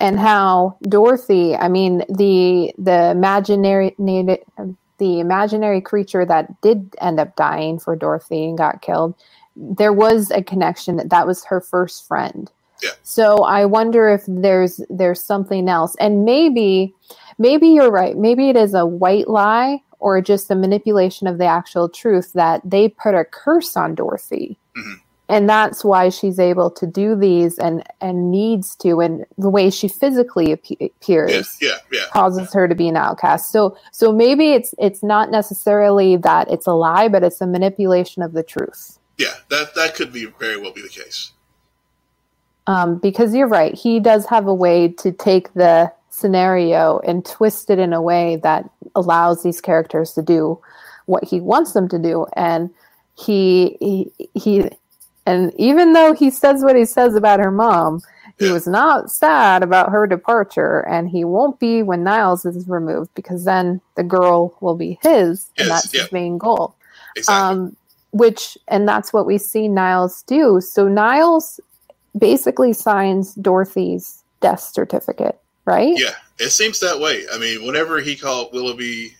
[0.00, 7.34] and how Dorothy, I mean the the imaginary the imaginary creature that did end up
[7.36, 9.14] dying for Dorothy and got killed,
[9.56, 12.50] there was a connection that that was her first friend.
[12.82, 12.90] Yeah.
[13.02, 16.94] So I wonder if there's there's something else, and maybe
[17.38, 18.16] maybe you're right.
[18.16, 22.60] Maybe it is a white lie or just a manipulation of the actual truth that
[22.64, 24.58] they put a curse on Dorothy.
[24.76, 24.94] Mm-hmm.
[25.28, 29.70] And that's why she's able to do these and and needs to, and the way
[29.70, 33.50] she physically appears yeah, yeah, yeah, causes her to be an outcast.
[33.50, 38.22] So so maybe it's it's not necessarily that it's a lie, but it's a manipulation
[38.22, 38.98] of the truth.
[39.16, 41.32] Yeah, that that could be very well be the case.
[42.66, 47.70] Um, because you're right, he does have a way to take the scenario and twist
[47.70, 50.60] it in a way that allows these characters to do
[51.06, 52.70] what he wants them to do and
[53.18, 54.70] he he, he
[55.26, 58.00] and even though he says what he says about her mom
[58.38, 63.10] he was not sad about her departure and he won't be when niles is removed
[63.14, 66.02] because then the girl will be his and that's yeah.
[66.02, 66.76] his main goal
[67.16, 67.34] Exactly.
[67.34, 67.76] um,
[68.12, 70.60] which and that's what we see Niles do.
[70.60, 71.60] So Niles
[72.18, 75.94] basically signs Dorothy's death certificate, right?
[75.96, 77.24] Yeah, it seems that way.
[77.32, 79.16] I mean, whenever he called Willoughby,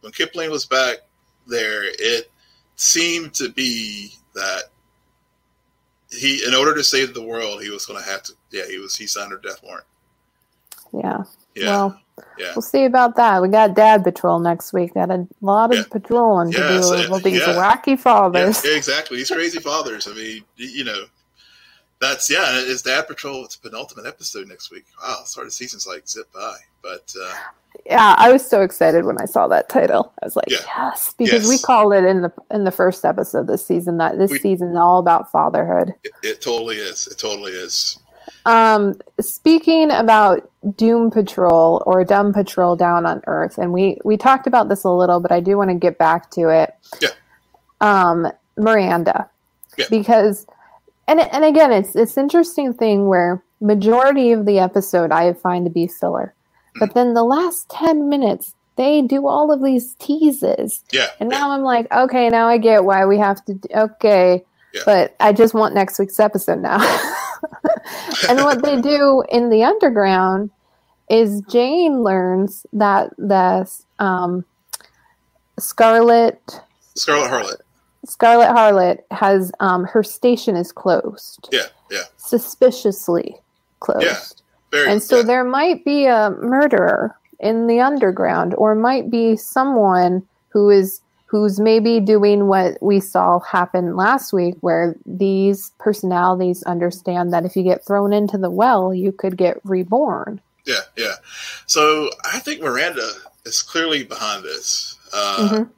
[0.00, 0.98] when Kipling was back
[1.46, 2.30] there, it
[2.76, 4.62] seemed to be that
[6.10, 8.32] he, in order to save the world, he was going to have to.
[8.50, 8.96] Yeah, he was.
[8.96, 9.86] He signed her death warrant.
[10.92, 11.24] Yeah.
[11.54, 12.00] Yeah, Well,
[12.38, 13.42] yeah, we'll see about that.
[13.42, 14.94] We got Dad Patrol next week.
[14.94, 15.84] Got a lot of Yeah.
[15.90, 17.54] patrolling to do with these yeah.
[17.54, 18.64] wacky fathers.
[18.64, 19.18] yeah, exactly.
[19.18, 20.08] These crazy fathers.
[20.08, 21.04] I mean, you know,
[22.02, 22.44] that's yeah.
[22.52, 23.44] It's Dad Patrol.
[23.44, 24.84] It's penultimate episode next week.
[25.02, 27.32] Wow, sorry, the season's like zip by, but uh,
[27.86, 30.12] Yeah, I was so excited when I saw that title.
[30.22, 30.58] I was like, Yeah.
[30.66, 34.30] yes, because we called it in the in the first episode this season that this
[34.30, 35.94] We- season is all about fatherhood.
[36.04, 37.06] it, it totally is.
[37.06, 37.98] It totally is.
[38.44, 44.46] Um, speaking about Doom Patrol or Dumb Patrol down on Earth, and we we talked
[44.46, 46.74] about this a little, but I do want to get back to it.
[47.00, 47.10] Yeah.
[47.80, 49.28] Um, Miranda,
[49.76, 49.86] Yeah.
[49.90, 50.46] because,
[51.08, 55.70] and and again, it's this interesting thing where majority of the episode I find to
[55.70, 56.34] be filler,
[56.78, 61.38] but then the last ten minutes they do all of these teases, Yeah, and yeah.
[61.38, 63.54] now I'm like, okay, now I get why we have to.
[63.54, 64.42] Do, okay,
[64.72, 64.80] Yeah.
[64.86, 66.78] but I just want next week's episode now.
[68.28, 70.50] and what they do in the underground
[71.10, 74.44] is Jane learns that the um,
[75.58, 76.40] Scarlet
[76.96, 77.60] Scarlet Harlot.
[78.04, 83.36] Scarlet Harlot has um, her station is closed, Yeah, yeah, suspiciously
[83.80, 84.04] closed.
[84.04, 84.20] Yeah,
[84.70, 84.90] very.
[84.90, 85.22] And so yeah.
[85.22, 91.58] there might be a murderer in the underground, or might be someone who is who's
[91.58, 97.62] maybe doing what we saw happen last week, where these personalities understand that if you
[97.62, 100.40] get thrown into the well, you could get reborn.
[100.66, 101.14] Yeah, yeah.
[101.66, 103.08] So I think Miranda
[103.44, 105.68] is clearly behind this, uh, Mhm.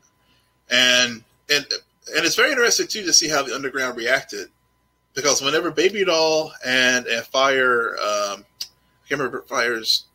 [0.71, 1.67] and and
[2.15, 4.49] and it's very interesting too to see how the underground reacted,
[5.15, 10.07] because whenever Baby Doll and and Fire, um, I can't remember Fire's,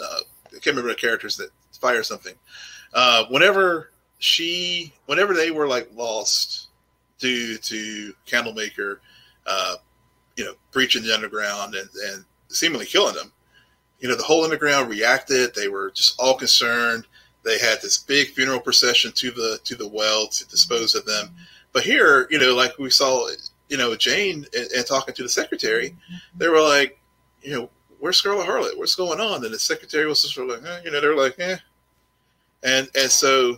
[0.00, 2.34] uh, I can't remember the characters that Fire something.
[2.92, 6.68] Uh, whenever she, whenever they were like lost
[7.18, 9.00] due to Candlemaker,
[9.46, 9.76] uh,
[10.36, 13.32] you know, breaching the underground and and seemingly killing them
[14.00, 15.54] you know, the whole underground reacted.
[15.54, 17.06] They were just all concerned.
[17.42, 21.30] They had this big funeral procession to the to the well to dispose of them.
[21.72, 23.28] But here, you know, like we saw,
[23.68, 25.96] you know, Jane and, and talking to the secretary,
[26.36, 26.98] they were like,
[27.42, 28.76] you know, where's Scarlet Harlot?
[28.76, 29.44] What's going on?
[29.44, 31.56] And the secretary was just sort of like, eh, you know, they're like, eh.
[32.62, 33.56] And and so,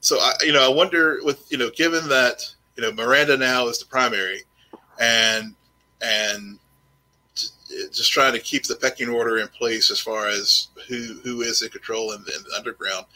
[0.00, 2.42] so I, you know, I wonder with you know, given that
[2.76, 4.42] you know Miranda now is the primary,
[5.00, 5.54] and
[6.00, 6.58] and
[7.92, 11.62] just trying to keep the pecking order in place as far as who who is
[11.62, 13.06] in control in, in the underground,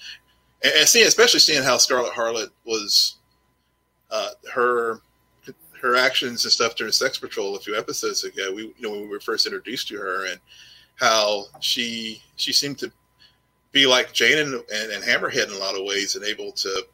[0.63, 3.17] and, and seeing especially seeing how Scarlet Harlot was
[4.11, 5.01] uh, her
[5.81, 8.53] her actions and stuff during Sex Patrol a few episodes ago.
[8.53, 10.41] We you know when we were first introduced to her and
[10.97, 12.93] how she she seemed to
[13.73, 16.85] be like Jane and, and, and Hammerhead in a lot of ways and able to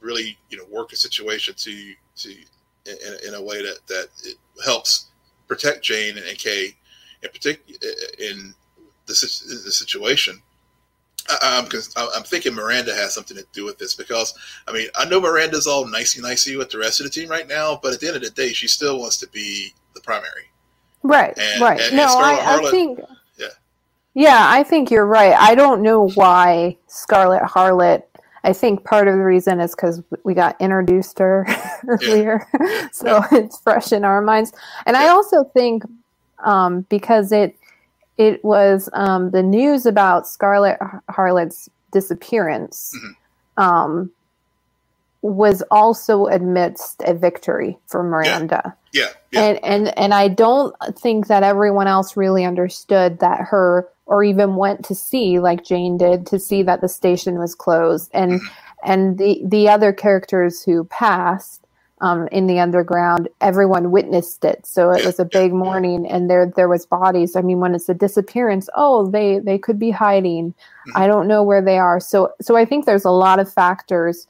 [0.00, 2.30] really you know work a situation to to
[2.86, 4.08] in, in a way that that
[4.64, 5.06] helps
[5.48, 6.74] protect Jane and Kay
[7.26, 7.78] in particular
[8.18, 8.54] in
[9.06, 10.40] the, the situation.
[11.42, 11.66] I'm,
[11.96, 14.32] I'm thinking Miranda has something to do with this because
[14.68, 17.48] I mean I know Miranda's all nicey nicey with the rest of the team right
[17.48, 20.50] now, but at the end of the day, she still wants to be the primary.
[21.02, 21.80] Right, And- right.
[21.80, 23.00] and- no, and I, I think.
[23.38, 23.46] Yeah.
[24.14, 25.34] Yeah, I think you're right.
[25.34, 28.02] I don't know why Scarlet Harlot.
[28.44, 31.46] I think part of the reason is because we got introduced her
[31.88, 32.46] earlier,
[32.92, 34.52] so it's fresh in our minds.
[34.86, 35.82] And I also think
[36.44, 37.56] um, because it
[38.18, 40.78] it was um, the news about Scarlet
[41.10, 43.62] Harlot's disappearance Mhm.
[43.62, 44.10] um,
[45.22, 48.74] was also amidst a victory for Miranda.
[48.92, 53.88] Yeah, yeah, and and and I don't think that everyone else really understood that her
[54.06, 58.10] or even went to see like Jane did to see that the station was closed.
[58.14, 58.40] And
[58.84, 61.65] and the the other characters who passed
[62.00, 66.52] um, in the underground everyone witnessed it so it was a big morning and there
[66.56, 70.54] there was bodies I mean when it's a disappearance oh they they could be hiding
[70.88, 70.92] Mhm.
[70.94, 74.26] I don't know where they are so so I think there's a lot of factors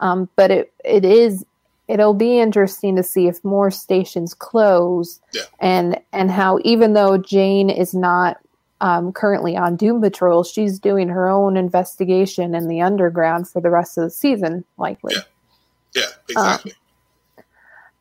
[0.00, 1.44] um, but it it is
[1.88, 5.42] it'll be interesting to see if more stations close Yeah.
[5.60, 8.38] and and how even though Jane is not
[8.80, 13.70] um, currently on Doom Patrol, she's doing her own investigation in the underground for the
[13.70, 15.14] rest of the season, likely.
[15.16, 15.22] Yeah.
[15.96, 16.72] yeah, exactly.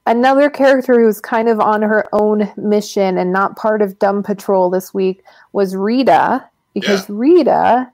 [0.07, 4.69] Another character who's kind of on her own mission and not part of Dumb Patrol
[4.69, 7.91] this week was Rita, because Rita,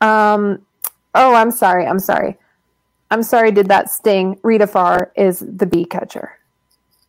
[0.00, 0.60] um,
[1.14, 2.36] oh, I'm sorry, I'm sorry.
[3.12, 4.36] I'm sorry, did that sting?
[4.42, 6.32] Rita Farr is the bee catcher.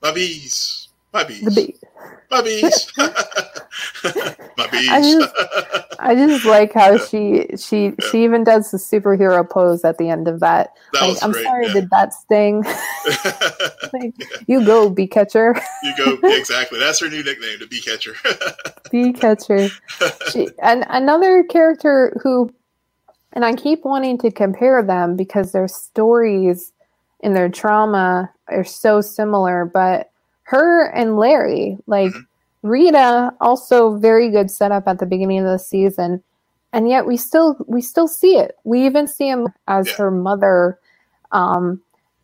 [0.04, 1.76] my bees, my bees, The bee.
[2.32, 4.90] My bees, my bees.
[4.90, 5.36] I just-
[6.02, 10.30] I just like how she she she even does the superhero pose at the end
[10.30, 10.70] of that.
[10.94, 11.44] that like, I'm great.
[11.44, 11.74] sorry, yeah.
[11.74, 12.64] did that sting?
[13.94, 14.14] like,
[14.48, 16.80] you go, bee catcher, you go exactly.
[16.80, 18.16] That's her new nickname, the bee catcher.
[18.92, 19.70] bee catcher.
[20.32, 22.50] She, and another character who,
[23.34, 26.72] and I keep wanting to compare them because their stories
[27.22, 30.09] and their trauma are so similar, but
[30.50, 32.26] her and Larry, like Mhm.
[32.64, 36.24] Rita, also very good setup at the beginning of the season,
[36.74, 38.58] and yet we still we still see it.
[38.64, 39.93] We even see him as Yeah.
[39.97, 40.80] her mother,
[41.32, 41.80] um,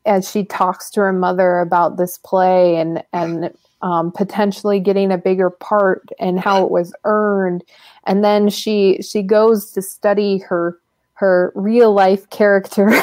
[0.08, 3.52] as she talks to her mother about this play and and
[3.84, 7.64] um, potentially getting a bigger part and how it was earned,
[8.06, 10.80] and then she she goes to study her
[11.14, 12.90] her real life character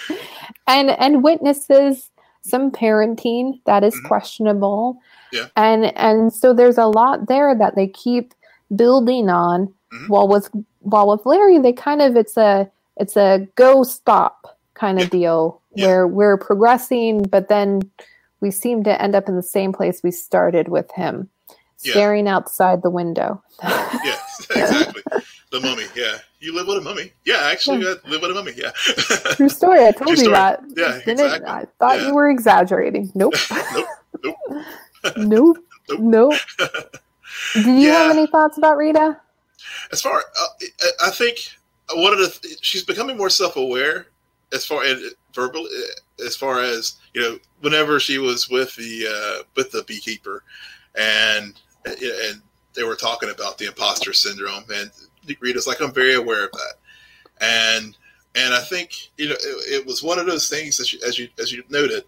[0.68, 2.10] and and witnesses
[2.42, 4.08] some parenting that is Mhm.
[4.08, 4.98] questionable
[5.32, 5.46] Yeah.
[5.56, 8.32] and and so there's a lot there that they keep
[8.74, 10.08] building on Mhm.
[10.08, 14.98] while with while with larry they kind of it's a it's a go stop kind
[14.98, 15.10] of Yeah.
[15.10, 15.86] deal Yeah.
[15.86, 17.82] where we're progressing but then
[18.40, 21.28] we seem to end up in the same place we started with him
[21.76, 24.16] staring outside the window yeah,
[24.50, 25.02] exactly.
[25.52, 25.84] The mummy.
[25.96, 27.12] Yeah, you live with a mummy.
[27.24, 28.52] Yeah, actually, I live with a mummy.
[28.56, 28.70] Yeah.
[29.34, 31.46] true story i told you that Yeah, exactly.
[31.48, 32.08] I thought Yeah.
[32.08, 33.10] you were exaggerating.
[33.14, 33.34] Nope.
[33.74, 33.86] Nope.
[34.24, 34.36] Nope.
[35.16, 35.58] nope.
[35.88, 36.00] Nope.
[36.00, 36.34] Nope.
[37.54, 38.18] Did you have Yeah.
[38.18, 39.20] any thoughts about Rita?
[39.92, 40.46] As far, uh,
[40.82, 41.38] I- I think
[41.94, 44.06] one of the she's becoming more self-aware
[44.52, 44.98] as far as
[45.34, 45.68] verbal,
[46.24, 50.42] as far as you know, whenever she was with the uh, with the beekeeper,
[50.96, 52.42] and and
[52.74, 54.90] they were talking about the imposter syndrome, and
[55.40, 56.74] Rita's like, I'm very aware of that,
[57.40, 57.96] and
[58.34, 61.18] and I think you know it, it was one of those things that she, as
[61.18, 62.04] you as you noted,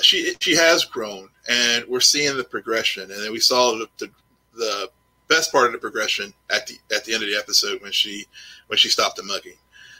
[0.00, 4.10] she she has grown, and we're seeing the progression, and then we saw the, the
[4.54, 4.90] the
[5.28, 8.26] best part of the progression at the at the end of the episode when she
[8.66, 9.56] when she stopped the mugging.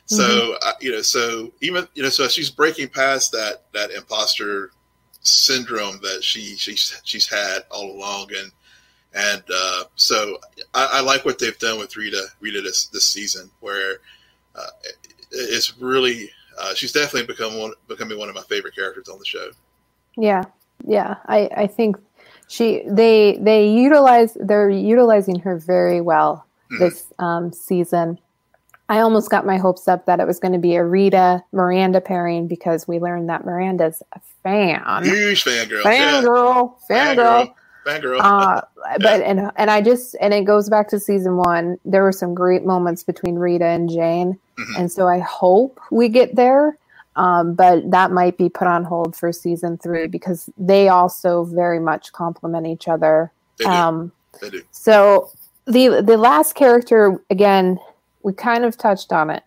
[0.06, 4.72] So uh, you know, so even you know, so she's breaking past that that imposter
[5.20, 8.52] syndrome that she she's she's had all along, and
[9.14, 10.38] and uh, so
[10.74, 13.96] I, I like what they've done with Rita Rita this this season, where
[14.54, 14.96] uh, it,
[15.30, 19.24] it's really uh, she's definitely become one becoming one of my favorite characters on the
[19.24, 19.50] show.
[20.16, 20.44] Yeah.
[20.86, 21.16] Yeah.
[21.26, 21.96] I, I think
[22.48, 26.78] she they they utilize they're utilizing her very well Mhm.
[26.78, 28.18] this um, season.
[28.88, 32.00] I almost got my hopes up that it was going to be a Rita Miranda
[32.00, 35.04] pairing because we learned that Miranda's a fan.
[35.04, 36.74] Huge fangirl, yeah, Fangirl.
[36.90, 37.54] Fangirl.
[37.86, 38.60] Uh,
[39.00, 41.78] but and and I just and it goes back to season one.
[41.84, 44.78] There were some great moments between Rita and Jane, Mhm.
[44.80, 46.76] and so I hope we get there.
[47.16, 51.78] Um, but that might be put on hold for season three because they also very
[51.78, 53.30] much complement each other.
[53.58, 54.62] they do, Um, they do.
[54.70, 55.28] so
[55.66, 57.78] the the last character again,
[58.22, 59.42] we kind of touched on it.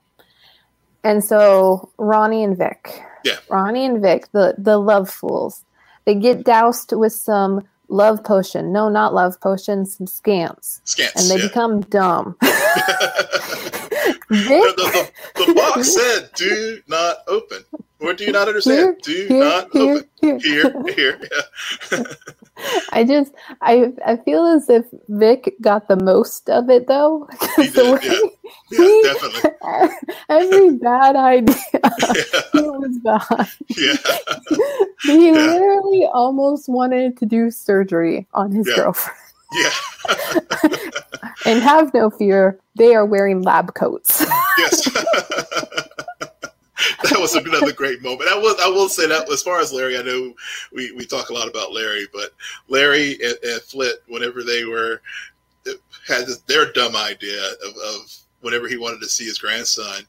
[1.03, 3.01] and so Roni and Vic.
[3.23, 3.38] Yeah.
[3.49, 5.63] Roni and Vic, the the love fools.
[6.05, 8.71] They get doused with some love potion.
[8.71, 10.81] No, not love potion, some scamps.
[10.86, 11.15] Scants.
[11.15, 11.47] And they yeah.
[11.47, 12.36] become dumb.
[12.41, 12.53] the,
[14.29, 15.11] the,
[15.45, 17.63] the, box said, "Do not open."
[17.99, 18.77] Or do you not understand?
[18.79, 20.09] Here, do here, not here, open.
[20.21, 20.39] here.
[20.39, 21.29] Here, here.
[21.91, 22.03] Yeah.
[22.91, 27.27] I just I I feel as if Vic got the most of it though.
[27.55, 27.99] He did, way
[28.71, 29.51] yeah, he- definitely.
[30.29, 31.55] Every bad idea
[32.53, 33.49] he was behind.
[33.77, 33.95] Yeah.
[35.03, 35.31] He Yeah.
[35.33, 38.75] literally almost wanted to do surgery on his Yeah.
[38.75, 39.17] girlfriend.
[39.53, 40.69] Yeah.
[41.45, 44.25] And have no fear, they are wearing lab coats.
[44.57, 44.83] yes.
[47.03, 48.29] that was another great moment.
[48.29, 50.33] I will I will say that as far as Larry, I know
[50.73, 52.31] we, we talk a lot about Larry, but
[52.67, 55.01] Larry and, and Flit, whenever they were
[56.07, 58.15] had this, their dumb idea of, of
[58.45, 60.03] whenever he wanted to see his grandson,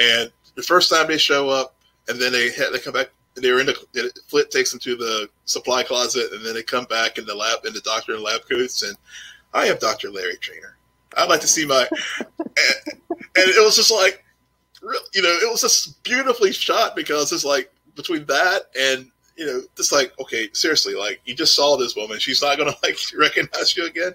[0.00, 1.74] and the first time they show up,
[2.08, 3.10] and then they had they come back.
[3.34, 6.84] They were in the Flit takes them to the supply closet, and then they come
[6.84, 8.96] back in the lab in the doctor in lab coats, and
[9.52, 10.76] I am Doctor Larry Trainer.
[11.16, 11.86] I'd like to see my,
[12.18, 12.38] and,
[12.86, 12.96] and
[13.36, 14.24] it was just like,
[15.14, 19.62] you know, it was just beautifully shot because it's like between that and you know,
[19.76, 23.76] just like okay, seriously, like you just saw this woman, she's not gonna like recognize
[23.76, 24.14] you again.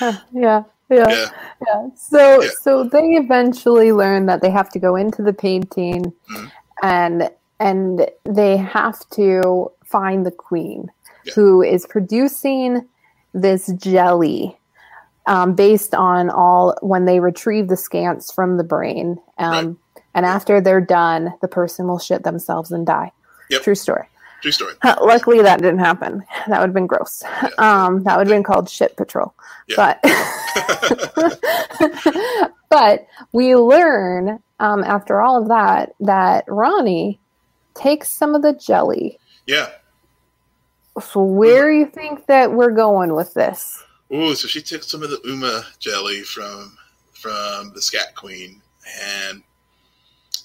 [0.32, 0.64] yeah,
[0.94, 1.26] yeah, yeah,
[1.66, 1.88] Yeah.
[1.96, 2.48] So, Yeah.
[2.60, 6.50] so they eventually learn that they have to go into the painting, Mhm.
[6.82, 7.30] and
[7.60, 10.90] and they have to find the queen,
[11.24, 11.34] Yeah.
[11.34, 12.86] who is producing
[13.32, 14.58] this jelly.
[15.26, 19.78] Um, based on all when they retrieve the scants from the brain, um,
[20.14, 23.10] and after they're done, the person will shit themselves and die.
[23.48, 23.62] Yep.
[23.62, 24.06] True story.
[24.44, 24.74] True story.
[25.00, 26.22] Luckily, that didn't happen.
[26.48, 27.22] That would have been gross.
[27.56, 29.34] Um, that would have been called shit patrol.
[29.68, 29.96] Yeah.
[30.02, 30.02] But
[32.68, 37.18] but we learn um, after all of that that Roni
[37.72, 39.18] takes some of the jelly.
[39.46, 39.70] yeah.
[41.00, 43.82] So where do you think that we're going with this?
[44.12, 46.76] Ooh, so she took some of the Uma jelly from
[47.14, 48.60] from the Scat Queen,
[49.02, 49.42] and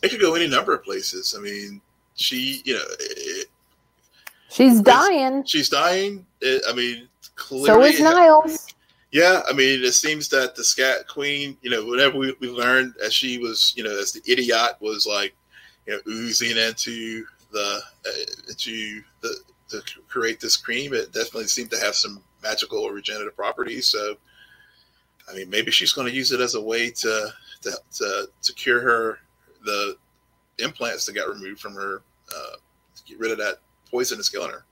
[0.02, 1.36] it could go any number of places.
[1.38, 1.82] I mean,
[2.20, 2.84] she, you know,
[4.50, 5.44] She's dying.
[5.46, 6.26] she's dying.
[6.42, 8.74] It, I mean, clearly, So is Niles.
[9.12, 12.94] Yeah, I mean, it seems that the Scat Queen, you know, whatever we, we learned
[13.04, 15.36] as she was, you know, as the idiot was like,
[15.88, 18.10] you know, oozing into the uh,
[18.48, 19.36] into the
[19.70, 23.88] to create this cream, it definitely seemed to have some magical or regenerative properties.
[23.88, 24.16] So,
[25.30, 27.30] I mean, maybe she's going to use it as a way to
[27.62, 29.20] to to, to cure her
[29.66, 29.96] the
[30.60, 32.02] implants that got removed from her
[32.36, 32.56] uh,
[32.96, 33.60] to get rid of that
[33.92, 34.66] poison that's killing her.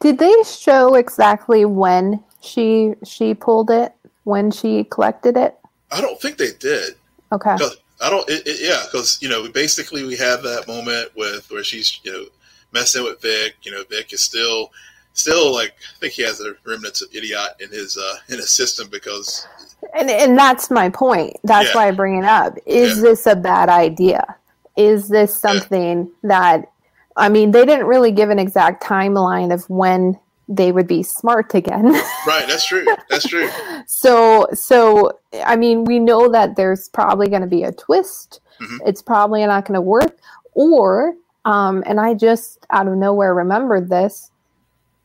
[0.00, 3.92] Did they show exactly when she she pulled it?
[4.24, 5.58] When she collected it?
[5.90, 6.94] I don't think they did.
[7.32, 7.56] Okay.
[8.00, 11.62] I don't, it, it, yeah, because you know, basically we have that moment with where
[11.62, 12.24] she's you know
[12.72, 13.54] messing with Vic.
[13.62, 14.70] You know, Vic is still,
[15.12, 18.50] still like I think he has a remnants of idiot in his uh in his
[18.50, 19.46] system because
[19.94, 21.36] And and that's my point.
[21.44, 21.74] That's Yeah.
[21.74, 22.58] why I bring it up.
[22.66, 23.02] Is Yeah.
[23.02, 24.36] this a bad idea?
[24.76, 26.71] Is this something that
[27.16, 31.54] I mean, they didn't really give an exact timeline of when they would be smart
[31.54, 31.92] again.
[32.26, 33.48] right, that's true, that's true.
[33.86, 38.40] so so I mean, we know that there's probably going to be a twist.
[38.60, 38.78] Mhm.
[38.86, 40.16] It's probably not going to work
[40.54, 44.30] or um and I just out of nowhere remembered this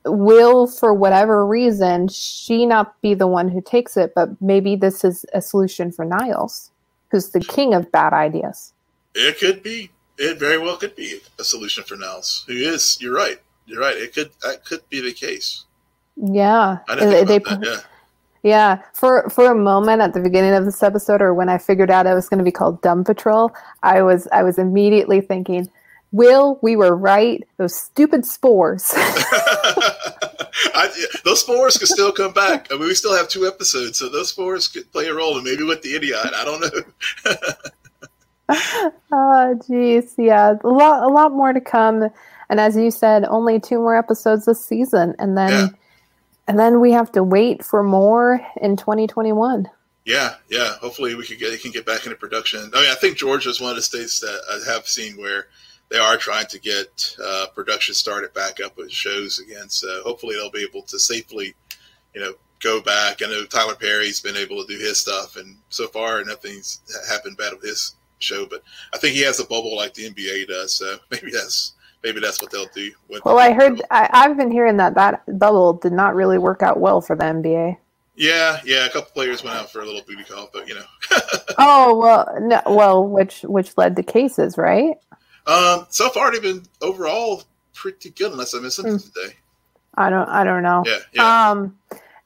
[0.06, 5.04] will for whatever reason she not be the one who takes it but maybe this
[5.04, 6.72] is a solution for niles
[7.12, 8.74] who's the king of bad ideas
[9.16, 12.44] It could be, it very well could be a solution for Niles.
[12.48, 12.98] Who is?
[13.00, 13.40] You're right.
[13.66, 13.96] You're right.
[13.96, 15.66] It could that could be the case.
[16.16, 17.60] yeah I they, that.
[17.64, 17.80] Yeah.
[18.44, 21.92] yeah for for a moment at the beginning of this episode or when i figured
[21.92, 23.52] out it was going to be called dumb patrol
[23.84, 25.70] i was i was immediately thinking
[26.12, 28.96] will we were right those stupid spores
[30.74, 30.90] I,
[31.24, 32.68] those spores could still come back.
[32.72, 35.44] I mean, we still have two episodes, so those spores could play a role, and
[35.44, 36.18] maybe with the idiot.
[36.24, 37.34] I don't know.
[38.50, 42.10] Oh, geez, yeah, a lot, a lot more to come.
[42.50, 45.68] And as you said, only two more episodes this season, and then, Yeah.
[46.48, 49.70] and then we have to wait for more in 2021.
[50.06, 50.76] Yeah, yeah.
[50.80, 52.72] Hopefully, we can get it can get back into production.
[52.74, 55.48] I mean, I think Georgia is one of the states that I have seen where
[55.90, 59.68] they are trying to get uh, production started back up with shows again.
[59.68, 61.54] So hopefully, they'll be able to safely,
[62.16, 63.22] you know, go back.
[63.22, 66.80] I know Tyler Perry's been able to do his stuff, and so far nothing's
[67.10, 68.46] happened bad with his show.
[68.46, 68.64] But
[68.94, 70.74] I think he has a bubble like the NBA does.
[70.74, 72.92] So maybe that's maybe that's what they'll do.
[73.10, 76.62] With Well, I heard I, I've been hearing that that bubble did not really work
[76.62, 77.78] out well for the NBA.
[78.16, 80.86] Yeah, yeah, a couple players went out for a little booty call, but you know.
[81.60, 84.98] oh well, no, well, which which led to cases, right?
[85.46, 87.44] Um, so far they've been overall
[87.74, 89.14] pretty good, unless I missed something mm.
[89.14, 89.36] today.
[89.94, 90.84] I don't, I don't know.
[90.86, 91.50] Yeah, yeah.
[91.52, 91.77] Um,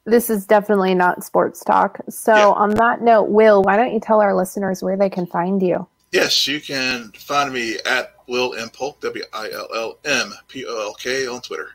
[0.06, 2.00] this is definitely not sports talk.
[2.10, 2.48] So, yeah.
[2.50, 5.88] on that note, Will, why don't you tell our listeners where they can find you?
[6.12, 10.66] Yes, you can find me at Will M Polk, W I L L M P
[10.66, 11.70] O L K on Twitter.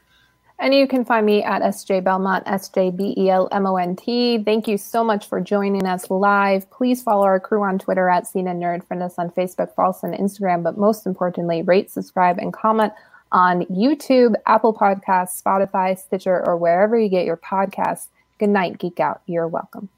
[0.58, 3.76] And you can find me at SJ Belmont, S J B E L M O
[3.76, 4.42] N T.
[4.42, 6.70] Thank you so much for joining us live.
[6.70, 9.90] Please follow our crew on Twitter at Scene N Nerd, friend us on Facebook, follow
[9.90, 12.92] us on Instagram, but most importantly, rate, subscribe, and comment
[13.32, 18.08] on YouTube, Apple Podcasts, Spotify, Stitcher, or wherever you get your podcasts.
[18.38, 19.22] Good night, Geek Out.
[19.26, 19.88] You're welcome.